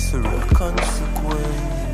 [0.00, 1.89] visceral consequence.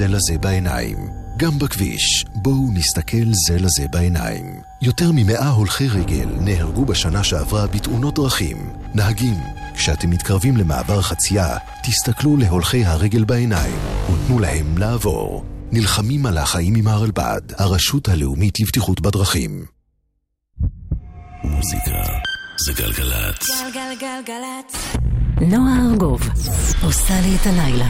[0.00, 0.96] זה לזה בעיניים.
[1.36, 4.60] גם בכביש, בואו נסתכל זה לזה בעיניים.
[4.82, 8.72] יותר ממאה הולכי רגל נהרגו בשנה שעברה בתאונות דרכים.
[8.94, 9.36] נהגים,
[9.74, 13.78] כשאתם מתקרבים למעבר חצייה, תסתכלו להולכי הרגל בעיניים
[14.12, 15.44] ותנו להם לעבור.
[15.72, 19.64] נלחמים על החיים עם הרלב"ד, הרשות הלאומית לבטיחות בדרכים.
[21.44, 22.02] מוזיקה
[22.66, 23.48] זה גלגלצ.
[23.50, 24.96] גלגלגלגלצ.
[25.40, 26.20] נועה ארגוב
[26.82, 27.88] עושה לי את הלילה.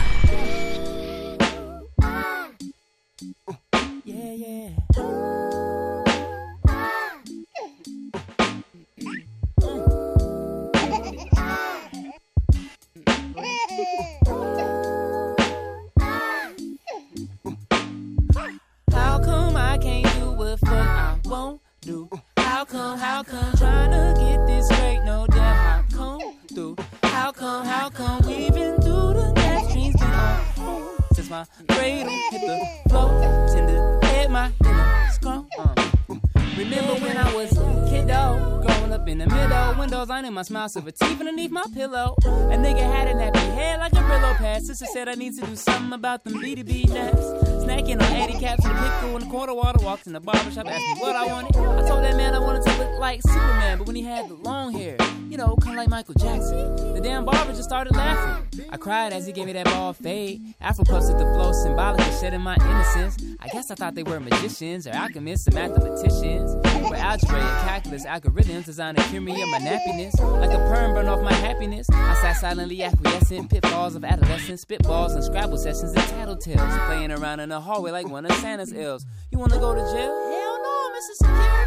[40.71, 42.15] Smile, silver teeth underneath my pillow.
[42.25, 44.63] A nigga had a nappy head like a Brillo pad.
[44.63, 47.21] Sister said I need to do something about them B2B naps.
[47.65, 49.85] Snacking on Eddie caps and a pickle in the quarter water.
[49.85, 51.57] Walked in the barbershop, asked me what I wanted.
[51.57, 54.35] I told that man I wanted to look like Superman, but when he had the
[54.35, 54.97] long hair,
[55.31, 58.67] you know, kind of like Michael Jackson, the damn barber just started laughing.
[58.69, 60.55] I cried as he gave me that ball fade.
[60.61, 63.17] Afro puffs at the flow, symbolic of shedding my innocence.
[63.39, 66.53] I guess I thought they were magicians or alchemists or mathematicians.
[66.89, 70.19] For algebra and calculus, algorithms designed to cure me of my nappiness.
[70.41, 71.89] Like a perm burn off my happiness.
[71.93, 76.87] I sat silently acquiescent, pitfalls of adolescence, spitballs and Scrabble sessions and tattletales.
[76.87, 79.07] Playing around in the hallway like one of Santa's elves.
[79.31, 80.50] You wanna go to jail?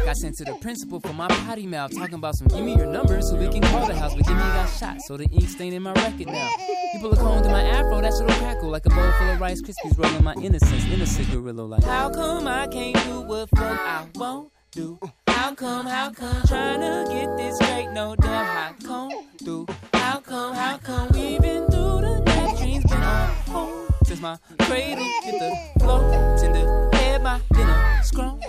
[0.04, 2.86] Got sent to the principal for my potty mouth, talking about some give me your
[2.86, 4.14] number so we can call the house.
[4.14, 6.50] But give me got shot, so the ink stain in my record now.
[6.92, 9.40] You pull a comb to my afro, that shit'll crackle like a bowl full of
[9.40, 11.82] Rice Krispies, rolling my innocence, innocent gorilla like.
[11.82, 15.00] How come I can't do what fuck I won't do?
[15.26, 19.66] How come, how come, trying to get this straight, no damn, how come, do?
[19.94, 23.94] How come, how come, we've been through the night, dreams been on hold.
[24.04, 28.40] Since my cradle hit the floor, tender head, my dinner scrum.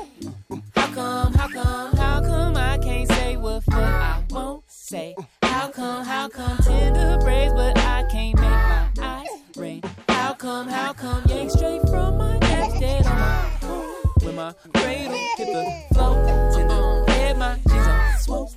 [0.96, 5.14] How come, how come, how come I can't say what fuck I won't say?
[5.42, 9.28] How come, how come, tender braids, but I can't make my eyes
[9.58, 9.84] rain?
[10.08, 14.14] How come, how come, yank straight from my neck, dead on my home?
[14.22, 18.50] When my cradle hit the floor, tender head, my jeans on swoop.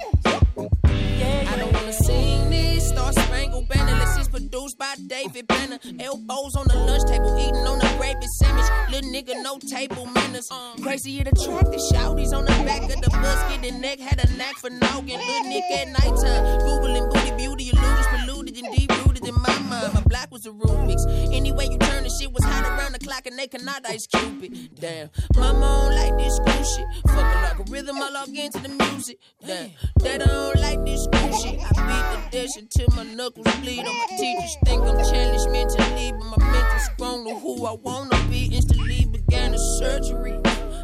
[1.18, 2.90] Yeah, I don't wanna sing this.
[2.90, 3.12] Star
[3.58, 3.98] Spangled Banner.
[4.18, 5.78] Is produced by David Banner.
[6.00, 8.66] Elbows on the lunch table, eating on the gravy sandwich.
[8.90, 10.48] Little nigga, no table manners.
[10.82, 13.38] Crazy it attracted shouties on the back of the bus.
[13.52, 15.20] Getting neck had a knack for noggin.
[15.20, 16.44] Little Nick at nighttime.
[16.66, 19.94] Googling booty beauty, illusions polluted and deep rooted in my mind.
[19.94, 21.06] My black was a Rubik's.
[21.32, 24.70] Anyway, you turn the shit was hot around the clock and they cannot ice Cupid.
[24.80, 26.86] Damn, mama don't like this school shit.
[27.06, 27.48] Fuck a
[27.92, 29.18] I log into the music.
[29.46, 29.70] Damn,
[30.00, 31.60] they don't like this school shit.
[31.60, 33.86] I beat the dash until my knuckles bleed.
[33.86, 38.18] All my teachers think I'm challenged mentally, but my mental strong to who I wanna
[38.30, 38.50] be.
[38.52, 40.38] Instantly began the surgery.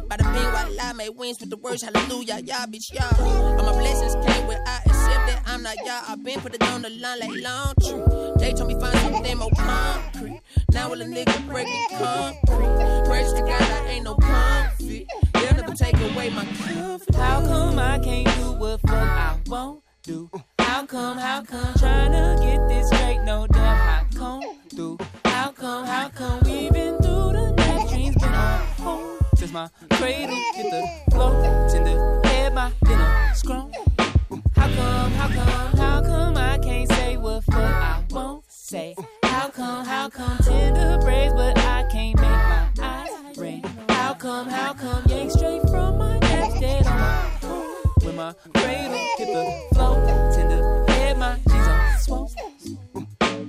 [0.07, 3.57] Bada bing, while I made wings with the words hallelujah, y'all bitch, y'all.
[3.57, 6.03] All my blessings came with I accept that I'm not y'all.
[6.07, 8.33] I've been put it on the line like laundry.
[8.37, 10.41] They told me find something more concrete.
[10.71, 13.05] Now will a nigga breaking concrete.
[13.07, 15.07] Praise to God, I ain't no comfy.
[15.33, 17.15] They'll never take away my comfort.
[17.15, 20.29] How come I can't do what fuck I won't do?
[20.59, 24.97] How come, how come, trying to get this straight, no damn, how come, do?
[25.25, 29.19] How come, how come, we've been through the night, dreams been on hold.
[29.35, 33.71] Since my cradle hit the floor, tender head, my dinner scrum.
[34.55, 38.95] How come, how come, how come I can't say what fuck I won't say?
[39.23, 43.63] How come, how come, tender braids, but I can't make my eyes rain?
[43.89, 46.24] How come, how come, yank straight from my
[48.15, 49.43] my cradle hit the
[49.73, 49.95] floor,
[50.33, 52.31] tender head, my jeans on swole.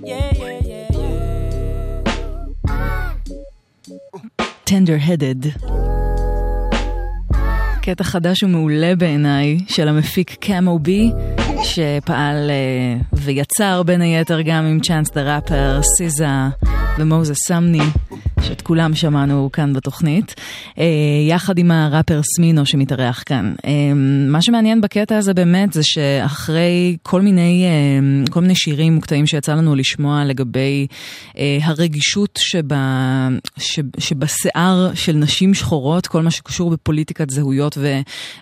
[0.03, 2.03] Yeah, yeah, yeah, yeah.
[4.65, 5.41] Tender-Headed.
[7.81, 11.11] קטע חדש ומעולה בעיניי של המפיק קאמו בי,
[11.63, 16.27] שפעל uh, ויצר בין היתר גם עם צ'אנס דה ראפר, סיזה
[16.97, 17.83] ומוזס סמני,
[18.41, 20.35] שאת כולם שמענו כאן בתוכנית,
[20.69, 20.81] uh,
[21.29, 23.53] יחד עם הראפר סמינו שמתארח כאן.
[23.57, 23.67] Uh,
[24.27, 27.65] מה שמעניין בקטע הזה באמת זה שאחרי כל מיני,
[28.25, 30.87] uh, כל מיני שירים וקטעים שיצא לנו לשמוע לגבי
[31.61, 33.27] הרגישות שבה,
[33.57, 37.77] ש, שבשיער של נשים שחורות, כל מה שקשור בפוליטיקת זהויות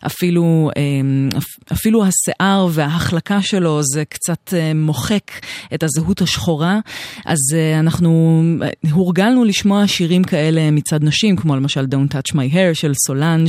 [0.04, 0.70] ואפילו
[1.72, 5.32] אפילו השיער וההחלקה שלו זה קצת מוחק
[5.74, 6.80] את הזהות השחורה,
[7.26, 7.38] אז
[7.80, 8.44] אנחנו
[8.92, 13.48] הורגלנו לשמוע שירים כאלה מצד נשים, כמו למשל Don't Touch My Hair של סולנג',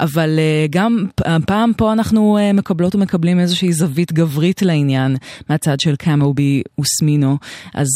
[0.00, 0.38] אבל
[0.70, 1.06] גם
[1.46, 5.16] פעם פה אנחנו מקבלות ומקבלים איזושהי זווית גברית לעניין
[5.50, 7.38] מהצד של קאמובי וסמינו,
[7.74, 7.88] אז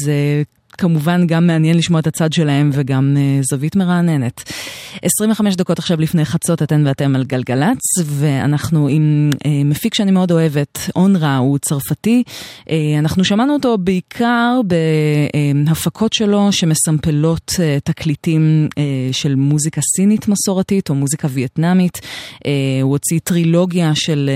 [0.79, 4.53] כמובן גם מעניין לשמוע את הצד שלהם וגם uh, זווית מרעננת.
[5.03, 10.33] 25 דקות עכשיו לפני חצות אתן ואתם על גלגלצ, ואנחנו עם uh, מפיק שאני מאוד
[10.33, 12.23] אוהבת, אונרה, הוא צרפתי.
[12.61, 14.61] Uh, אנחנו שמענו אותו בעיקר
[15.67, 17.53] בהפקות שלו שמסמפלות
[17.85, 18.69] תקליטים
[19.13, 22.01] של מוזיקה סינית מסורתית או מוזיקה וייטנאמית.
[22.83, 24.31] הוא הוציא טרילוגיה של,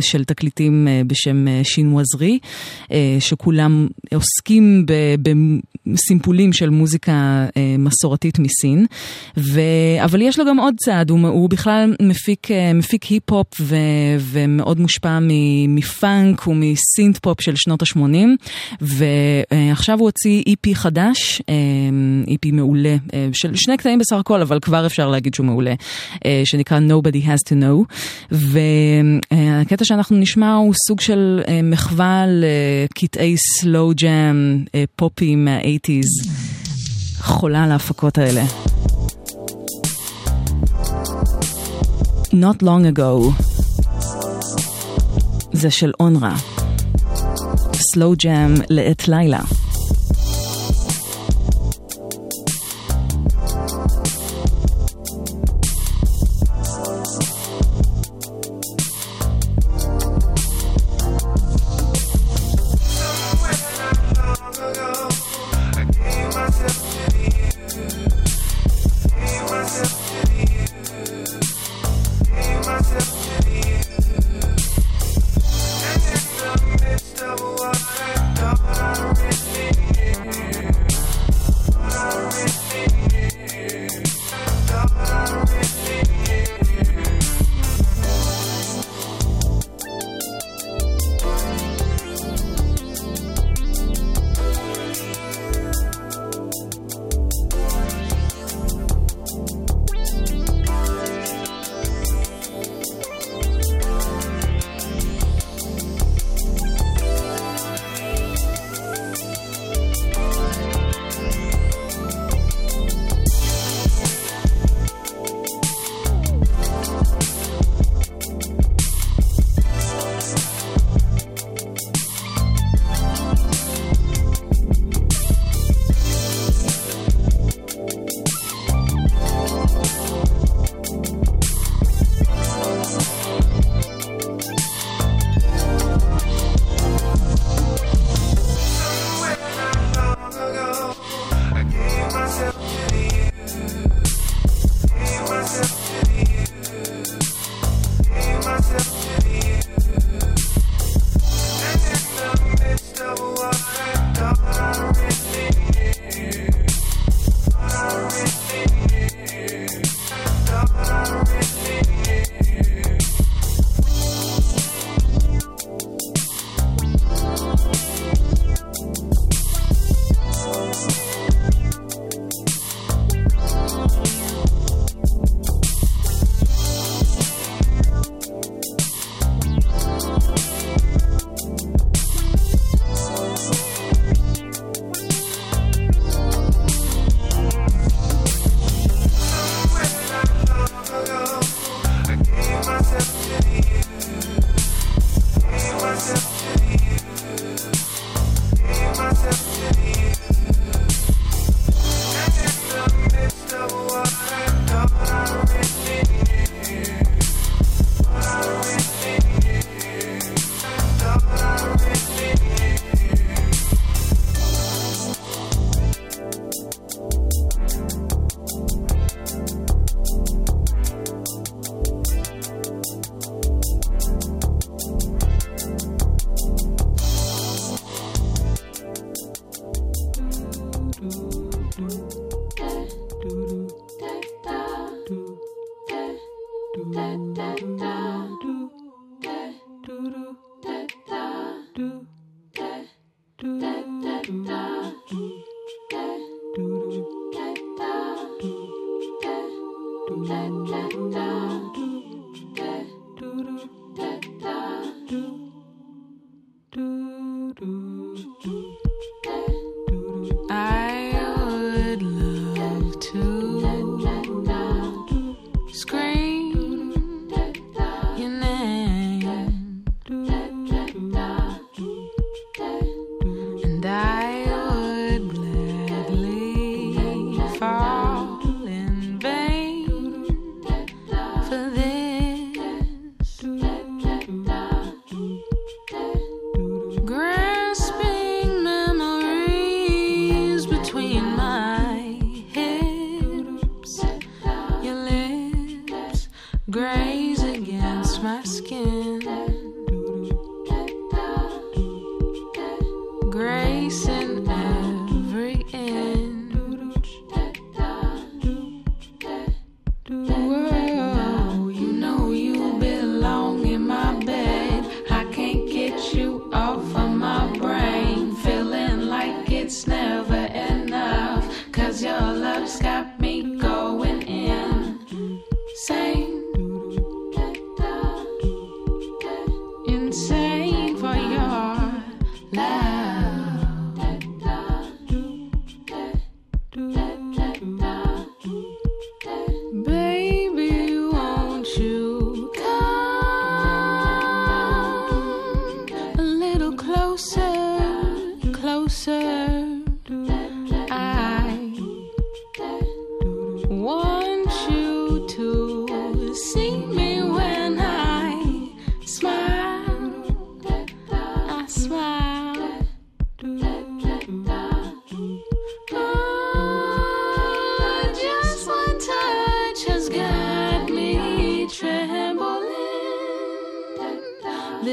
[0.00, 2.38] של תקליטים בשם שינווזרי,
[2.84, 2.90] uh,
[3.20, 4.92] שכולם עוסקים ב...
[5.96, 8.86] סימפולים של מוזיקה אה, מסורתית מסין,
[9.36, 9.60] ו...
[10.04, 13.76] אבל יש לו גם עוד צעד, הוא, הוא בכלל מפיק, אה, מפיק היפ-הופ ו...
[14.18, 15.18] ומאוד מושפע
[15.68, 17.98] מפאנק ומ synth pop של שנות ה-80,
[18.80, 21.42] ועכשיו הוא הוציא EP חדש,
[22.28, 22.96] EP מעולה,
[23.32, 25.74] של שני קטעים בסך הכל, אבל כבר אפשר להגיד שהוא מעולה,
[26.44, 27.94] שנקרא Nobody Has to Know,
[28.30, 34.64] והקטע שאנחנו נשמע הוא סוג של מחווה לקטעי slow jam,
[34.96, 36.28] פופי מה-eighties.
[37.18, 38.44] חולה על ההפקות האלה.
[42.32, 43.42] Not long ago.
[45.52, 46.36] זה של אונרה.
[47.74, 49.40] סלואו ג'אם לעת לילה.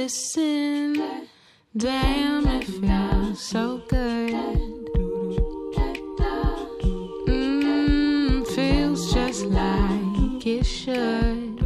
[0.03, 1.27] Listen,
[1.77, 4.33] damn, it feels so good.
[7.27, 11.61] Mm, feels just like it should.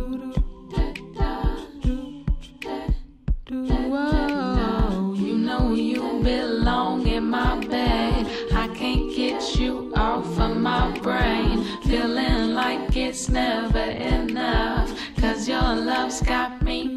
[3.49, 8.27] Whoa, you know you belong in my bed.
[8.53, 11.63] I can't get you off of my brain.
[11.83, 14.91] Feeling like it's never enough.
[15.21, 16.94] Cause your love's got me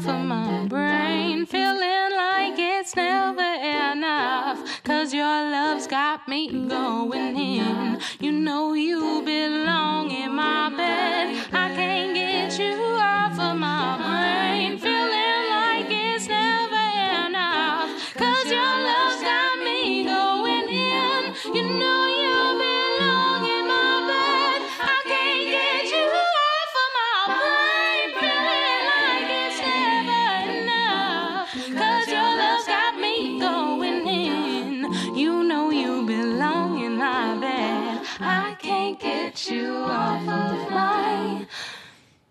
[0.00, 1.44] off of my brain.
[1.44, 4.82] Feeling like it's never enough.
[4.82, 8.00] Cause your love's got me going in.
[8.18, 11.36] You know you belong in my bed.
[11.52, 14.78] I can't get you off of my brain.
[14.78, 15.19] Feeling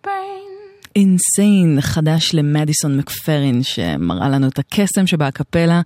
[0.10, 0.49] brain.
[1.00, 5.82] אינסיין, חדש למדיסון מקפרין, שמראה לנו את הקסם שבהקפלה,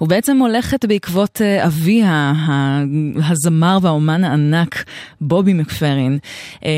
[0.00, 2.32] ובעצם הולכת בעקבות אה, אביה,
[3.24, 4.84] הזמר והאומן הענק,
[5.20, 6.18] בובי מקפרין,
[6.64, 6.70] אה,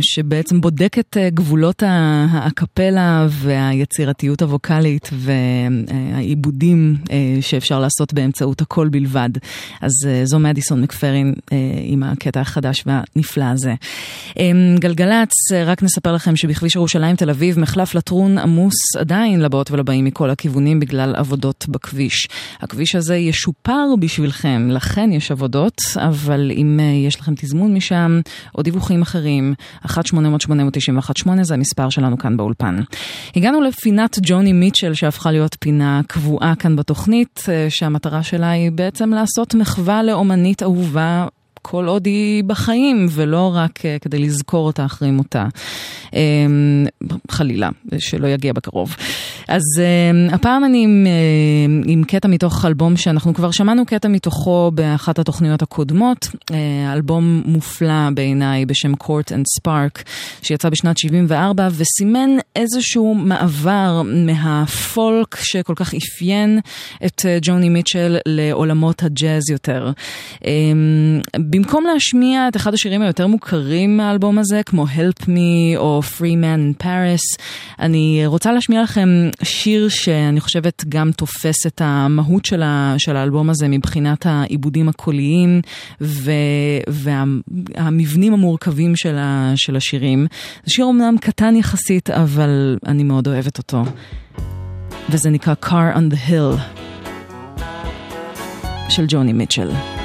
[0.00, 8.88] שבעצם בודק את אה, גבולות ה- הקפלה והיצירתיות הווקאלית והעיבודים אה, שאפשר לעשות באמצעות הקול
[8.88, 9.30] בלבד.
[9.80, 9.92] אז
[10.24, 11.34] זו מדיסון מקפרין
[11.84, 13.74] עם הקטע החדש והנפלא הזה.
[14.38, 15.32] אה, גלגלצ,
[15.66, 20.80] רק נספר לכם שבכביש ירושלים תל אביב מחלף לטרון עמוס עדיין לבאות ולבאים מכל הכיוונים
[20.80, 22.28] בגלל עבודות בכביש.
[22.60, 28.20] הכביש הזה ישופר בשבילכם, לכן יש עבודות, אבל אם אה, יש לכם תזמון משם
[28.54, 29.54] או דיווחים אחרים,
[29.86, 29.92] 1-800-891-8
[31.42, 32.80] זה המספר שלנו כאן באולפן.
[33.36, 39.10] הגענו לפינת ג'וני מיטשל שהפכה להיות פינה קבועה כאן בתוכנית, אה, שהמטרה שלה היא בעצם
[39.10, 41.26] לעשות מחווה לאומנית אהובה.
[41.68, 45.46] כל עוד היא בחיים, ולא רק uh, כדי לזכור אותה אחרי מותה.
[46.06, 46.14] Um,
[47.30, 47.68] חלילה,
[47.98, 48.96] שלא יגיע בקרוב.
[49.48, 54.70] אז um, הפעם אני עם, uh, עם קטע מתוך אלבום שאנחנו כבר שמענו קטע מתוכו
[54.74, 56.54] באחת התוכניות הקודמות, uh,
[56.92, 60.02] אלבום מופלא בעיניי בשם Court and Spark,
[60.42, 66.60] שיצא בשנת 74 וסימן איזשהו מעבר מהפולק שכל כך אפיין
[67.06, 69.90] את ג'וני מיטשל לעולמות הג'אז יותר.
[71.56, 76.80] במקום להשמיע את אחד השירים היותר מוכרים מהאלבום הזה, כמו Help Me או Free Man
[76.80, 77.42] in Paris,
[77.78, 79.08] אני רוצה להשמיע לכם
[79.42, 85.60] שיר שאני חושבת גם תופס את המהות של, ה, של האלבום הזה מבחינת העיבודים הקוליים
[86.88, 90.26] והמבנים וה, המורכבים של, ה, של השירים.
[90.64, 93.82] זה שיר אומנם קטן יחסית, אבל אני מאוד אוהבת אותו.
[95.08, 96.60] וזה נקרא Car on the Hill
[98.88, 99.95] של ג'וני מיטשל.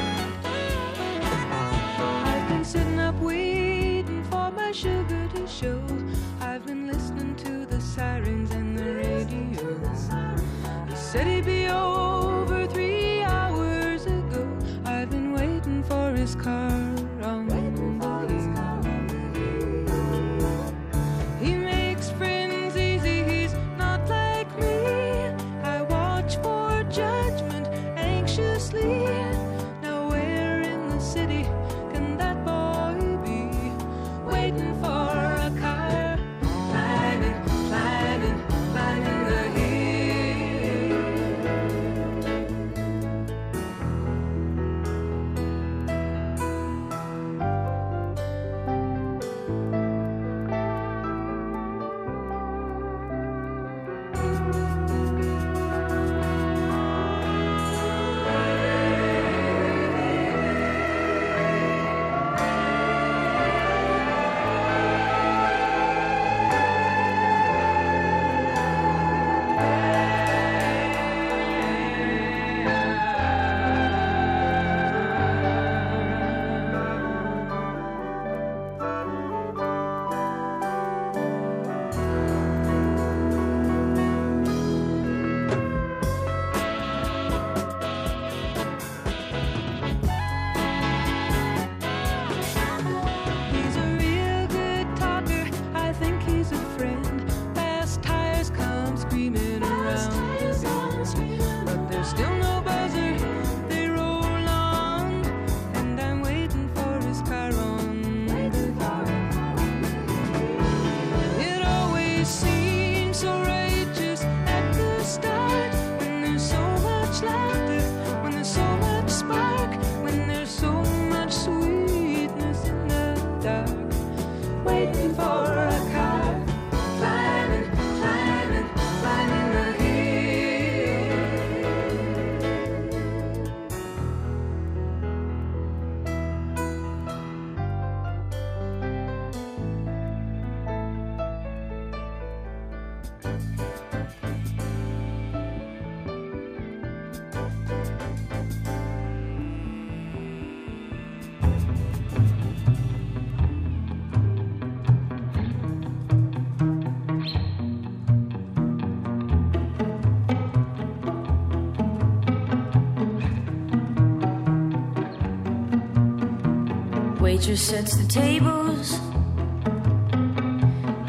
[167.52, 169.00] Waitress sets the tables.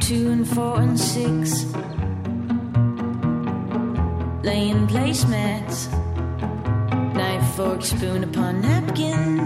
[0.00, 1.64] Two and four and six.
[4.42, 5.88] Laying placemats.
[7.14, 9.38] Knife, fork, spoon upon napkin.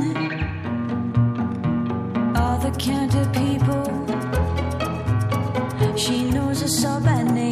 [2.34, 3.84] All the counter people.
[5.96, 7.45] She knows us all by name.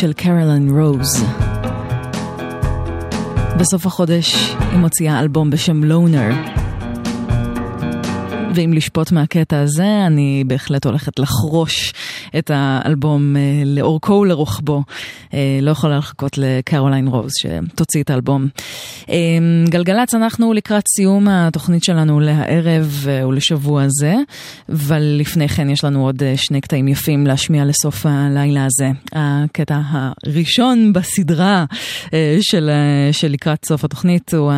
[0.00, 1.24] של קרולין רוז.
[3.58, 4.34] בסוף החודש
[4.70, 6.30] היא מוציאה אלבום בשם לונר.
[8.54, 11.92] ואם לשפוט מהקטע הזה, אני בהחלט הולכת לחרוש
[12.38, 14.82] את האלבום אה, לאורכו ולרוחבו.
[15.34, 18.48] אה, לא יכולה לחכות לקרוליין רוז שתוציא את האלבום.
[19.10, 19.14] אה,
[19.68, 24.14] גלגלצ, אנחנו לקראת סיום התוכנית שלנו להערב אה, ולשבוע הזה,
[24.68, 28.90] אבל לפני כן יש לנו עוד אה, שני קטעים יפים להשמיע לסוף הלילה הזה.
[29.12, 31.64] הקטע הראשון בסדרה
[32.14, 32.70] אה, של,
[33.12, 34.52] של לקראת סוף התוכנית הוא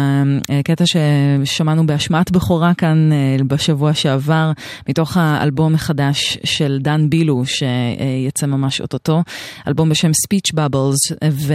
[0.49, 3.11] הקטע ששמענו בהשמעת בכורה כאן
[3.47, 4.53] בשבוע שעבר,
[4.89, 9.23] מתוך האלבום החדש של דן בילו, שיצא ממש אוטוטו,
[9.69, 11.55] אלבום בשם Speech Bubbles, ו,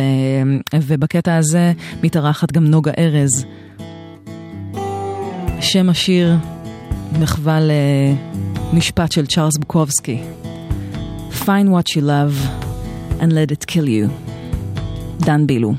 [0.81, 1.73] ובקטע הזה
[2.03, 3.45] מתארחת גם נוגה ארז.
[5.61, 6.35] שם השיר
[7.19, 7.59] מחווה
[8.73, 10.21] למשפט של צ'ארלס בוקובסקי.
[11.45, 12.35] Find what you love
[13.19, 14.09] and let it kill you.
[15.19, 15.73] דן בילו.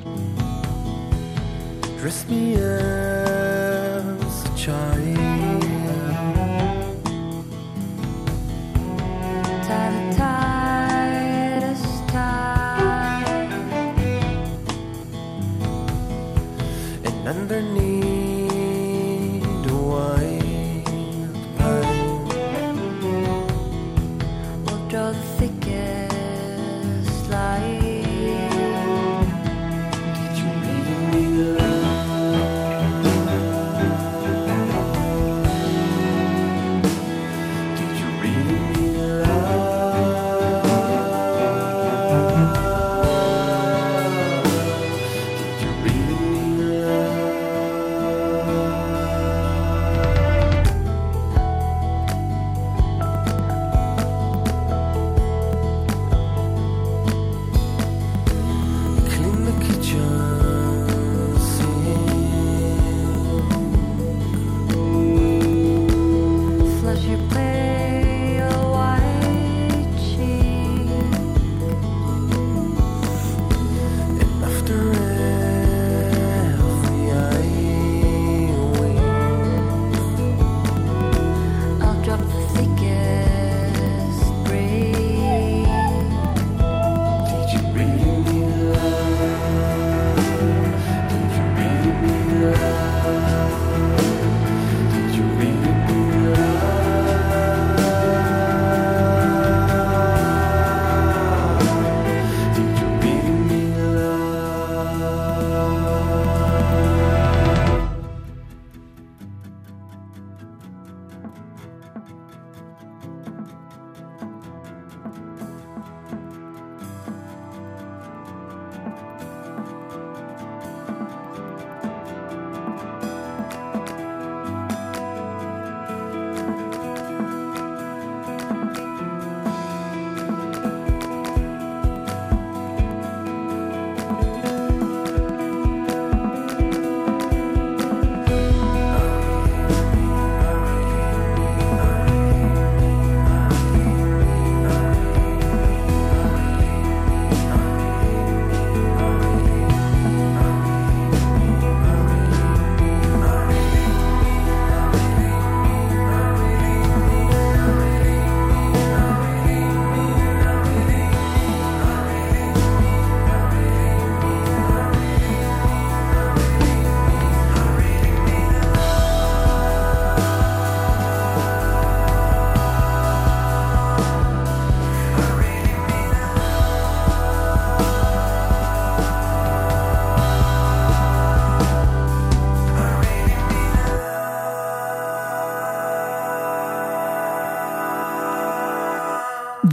[2.03, 3.06] Dress me as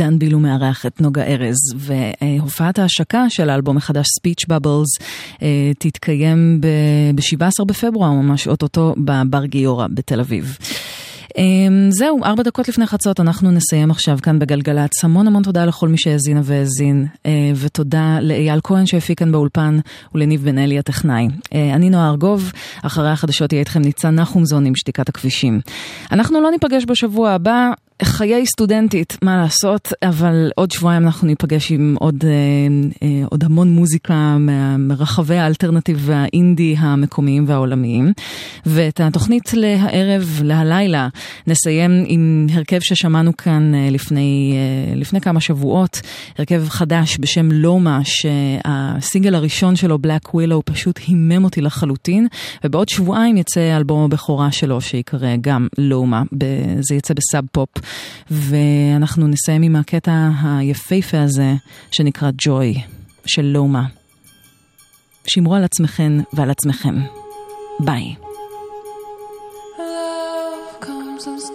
[0.04, 5.06] דן בילו מארח את נוגה ארז, והופעת ההשקה של האלבום החדש Speech Bubbles
[5.42, 10.58] אה, תתקיים ב-17 בפברואר, ממש אוטוטו, בבר גיורא בתל אביב.
[11.38, 15.04] אמ, זהו, ארבע דקות לפני חצות, אנחנו נסיים עכשיו כאן בגלגלצ.
[15.04, 19.80] המון המון תודה לכל מי שהאזינה והאזין, אה, ותודה לאייל כהן שהפיק כאן באולפן,
[20.16, 21.28] ולניב בן אלי הטכנאי.
[21.54, 22.52] אה, אני נועה ארגוב,
[22.84, 25.62] אחרי החדשות יהיה איתכם ניצן נחומזון עם שתיקת הכבישים.
[26.12, 27.72] אנחנו לא ניפגש בשבוע הבא.
[28.04, 32.30] חיי סטודנטית, מה לעשות, אבל עוד שבועיים אנחנו ניפגש עם עוד, אה,
[33.08, 34.38] אה, עוד המון מוזיקה
[34.80, 38.14] מרחבי האלטרנטיב והאינדי המקומיים והעולמיים.
[38.66, 41.08] ואת התוכנית להערב, להלילה,
[41.48, 44.56] נסיים עם הרכב ששמענו כאן אה, לפני,
[44.96, 46.02] לפני כמה שבועות,
[46.38, 52.28] הרכב חדש בשם לומה, שהסינגל הראשון שלו, בלק ווילו, פשוט הימם אותי לחלוטין,
[52.64, 56.24] ובעוד שבועיים יצא אלבום הבכורה שלו שיקרא גם לומה,
[56.80, 57.83] זה יצא בסאב פופ.
[58.32, 61.54] ואנחנו נסיים עם הקטע היפהפה הזה
[61.92, 62.82] שנקרא ג'וי
[63.26, 63.84] של לומה.
[65.28, 66.96] שמרו על עצמכן ועל עצמכם.
[67.80, 68.16] ביי.
[69.78, 71.53] Love comes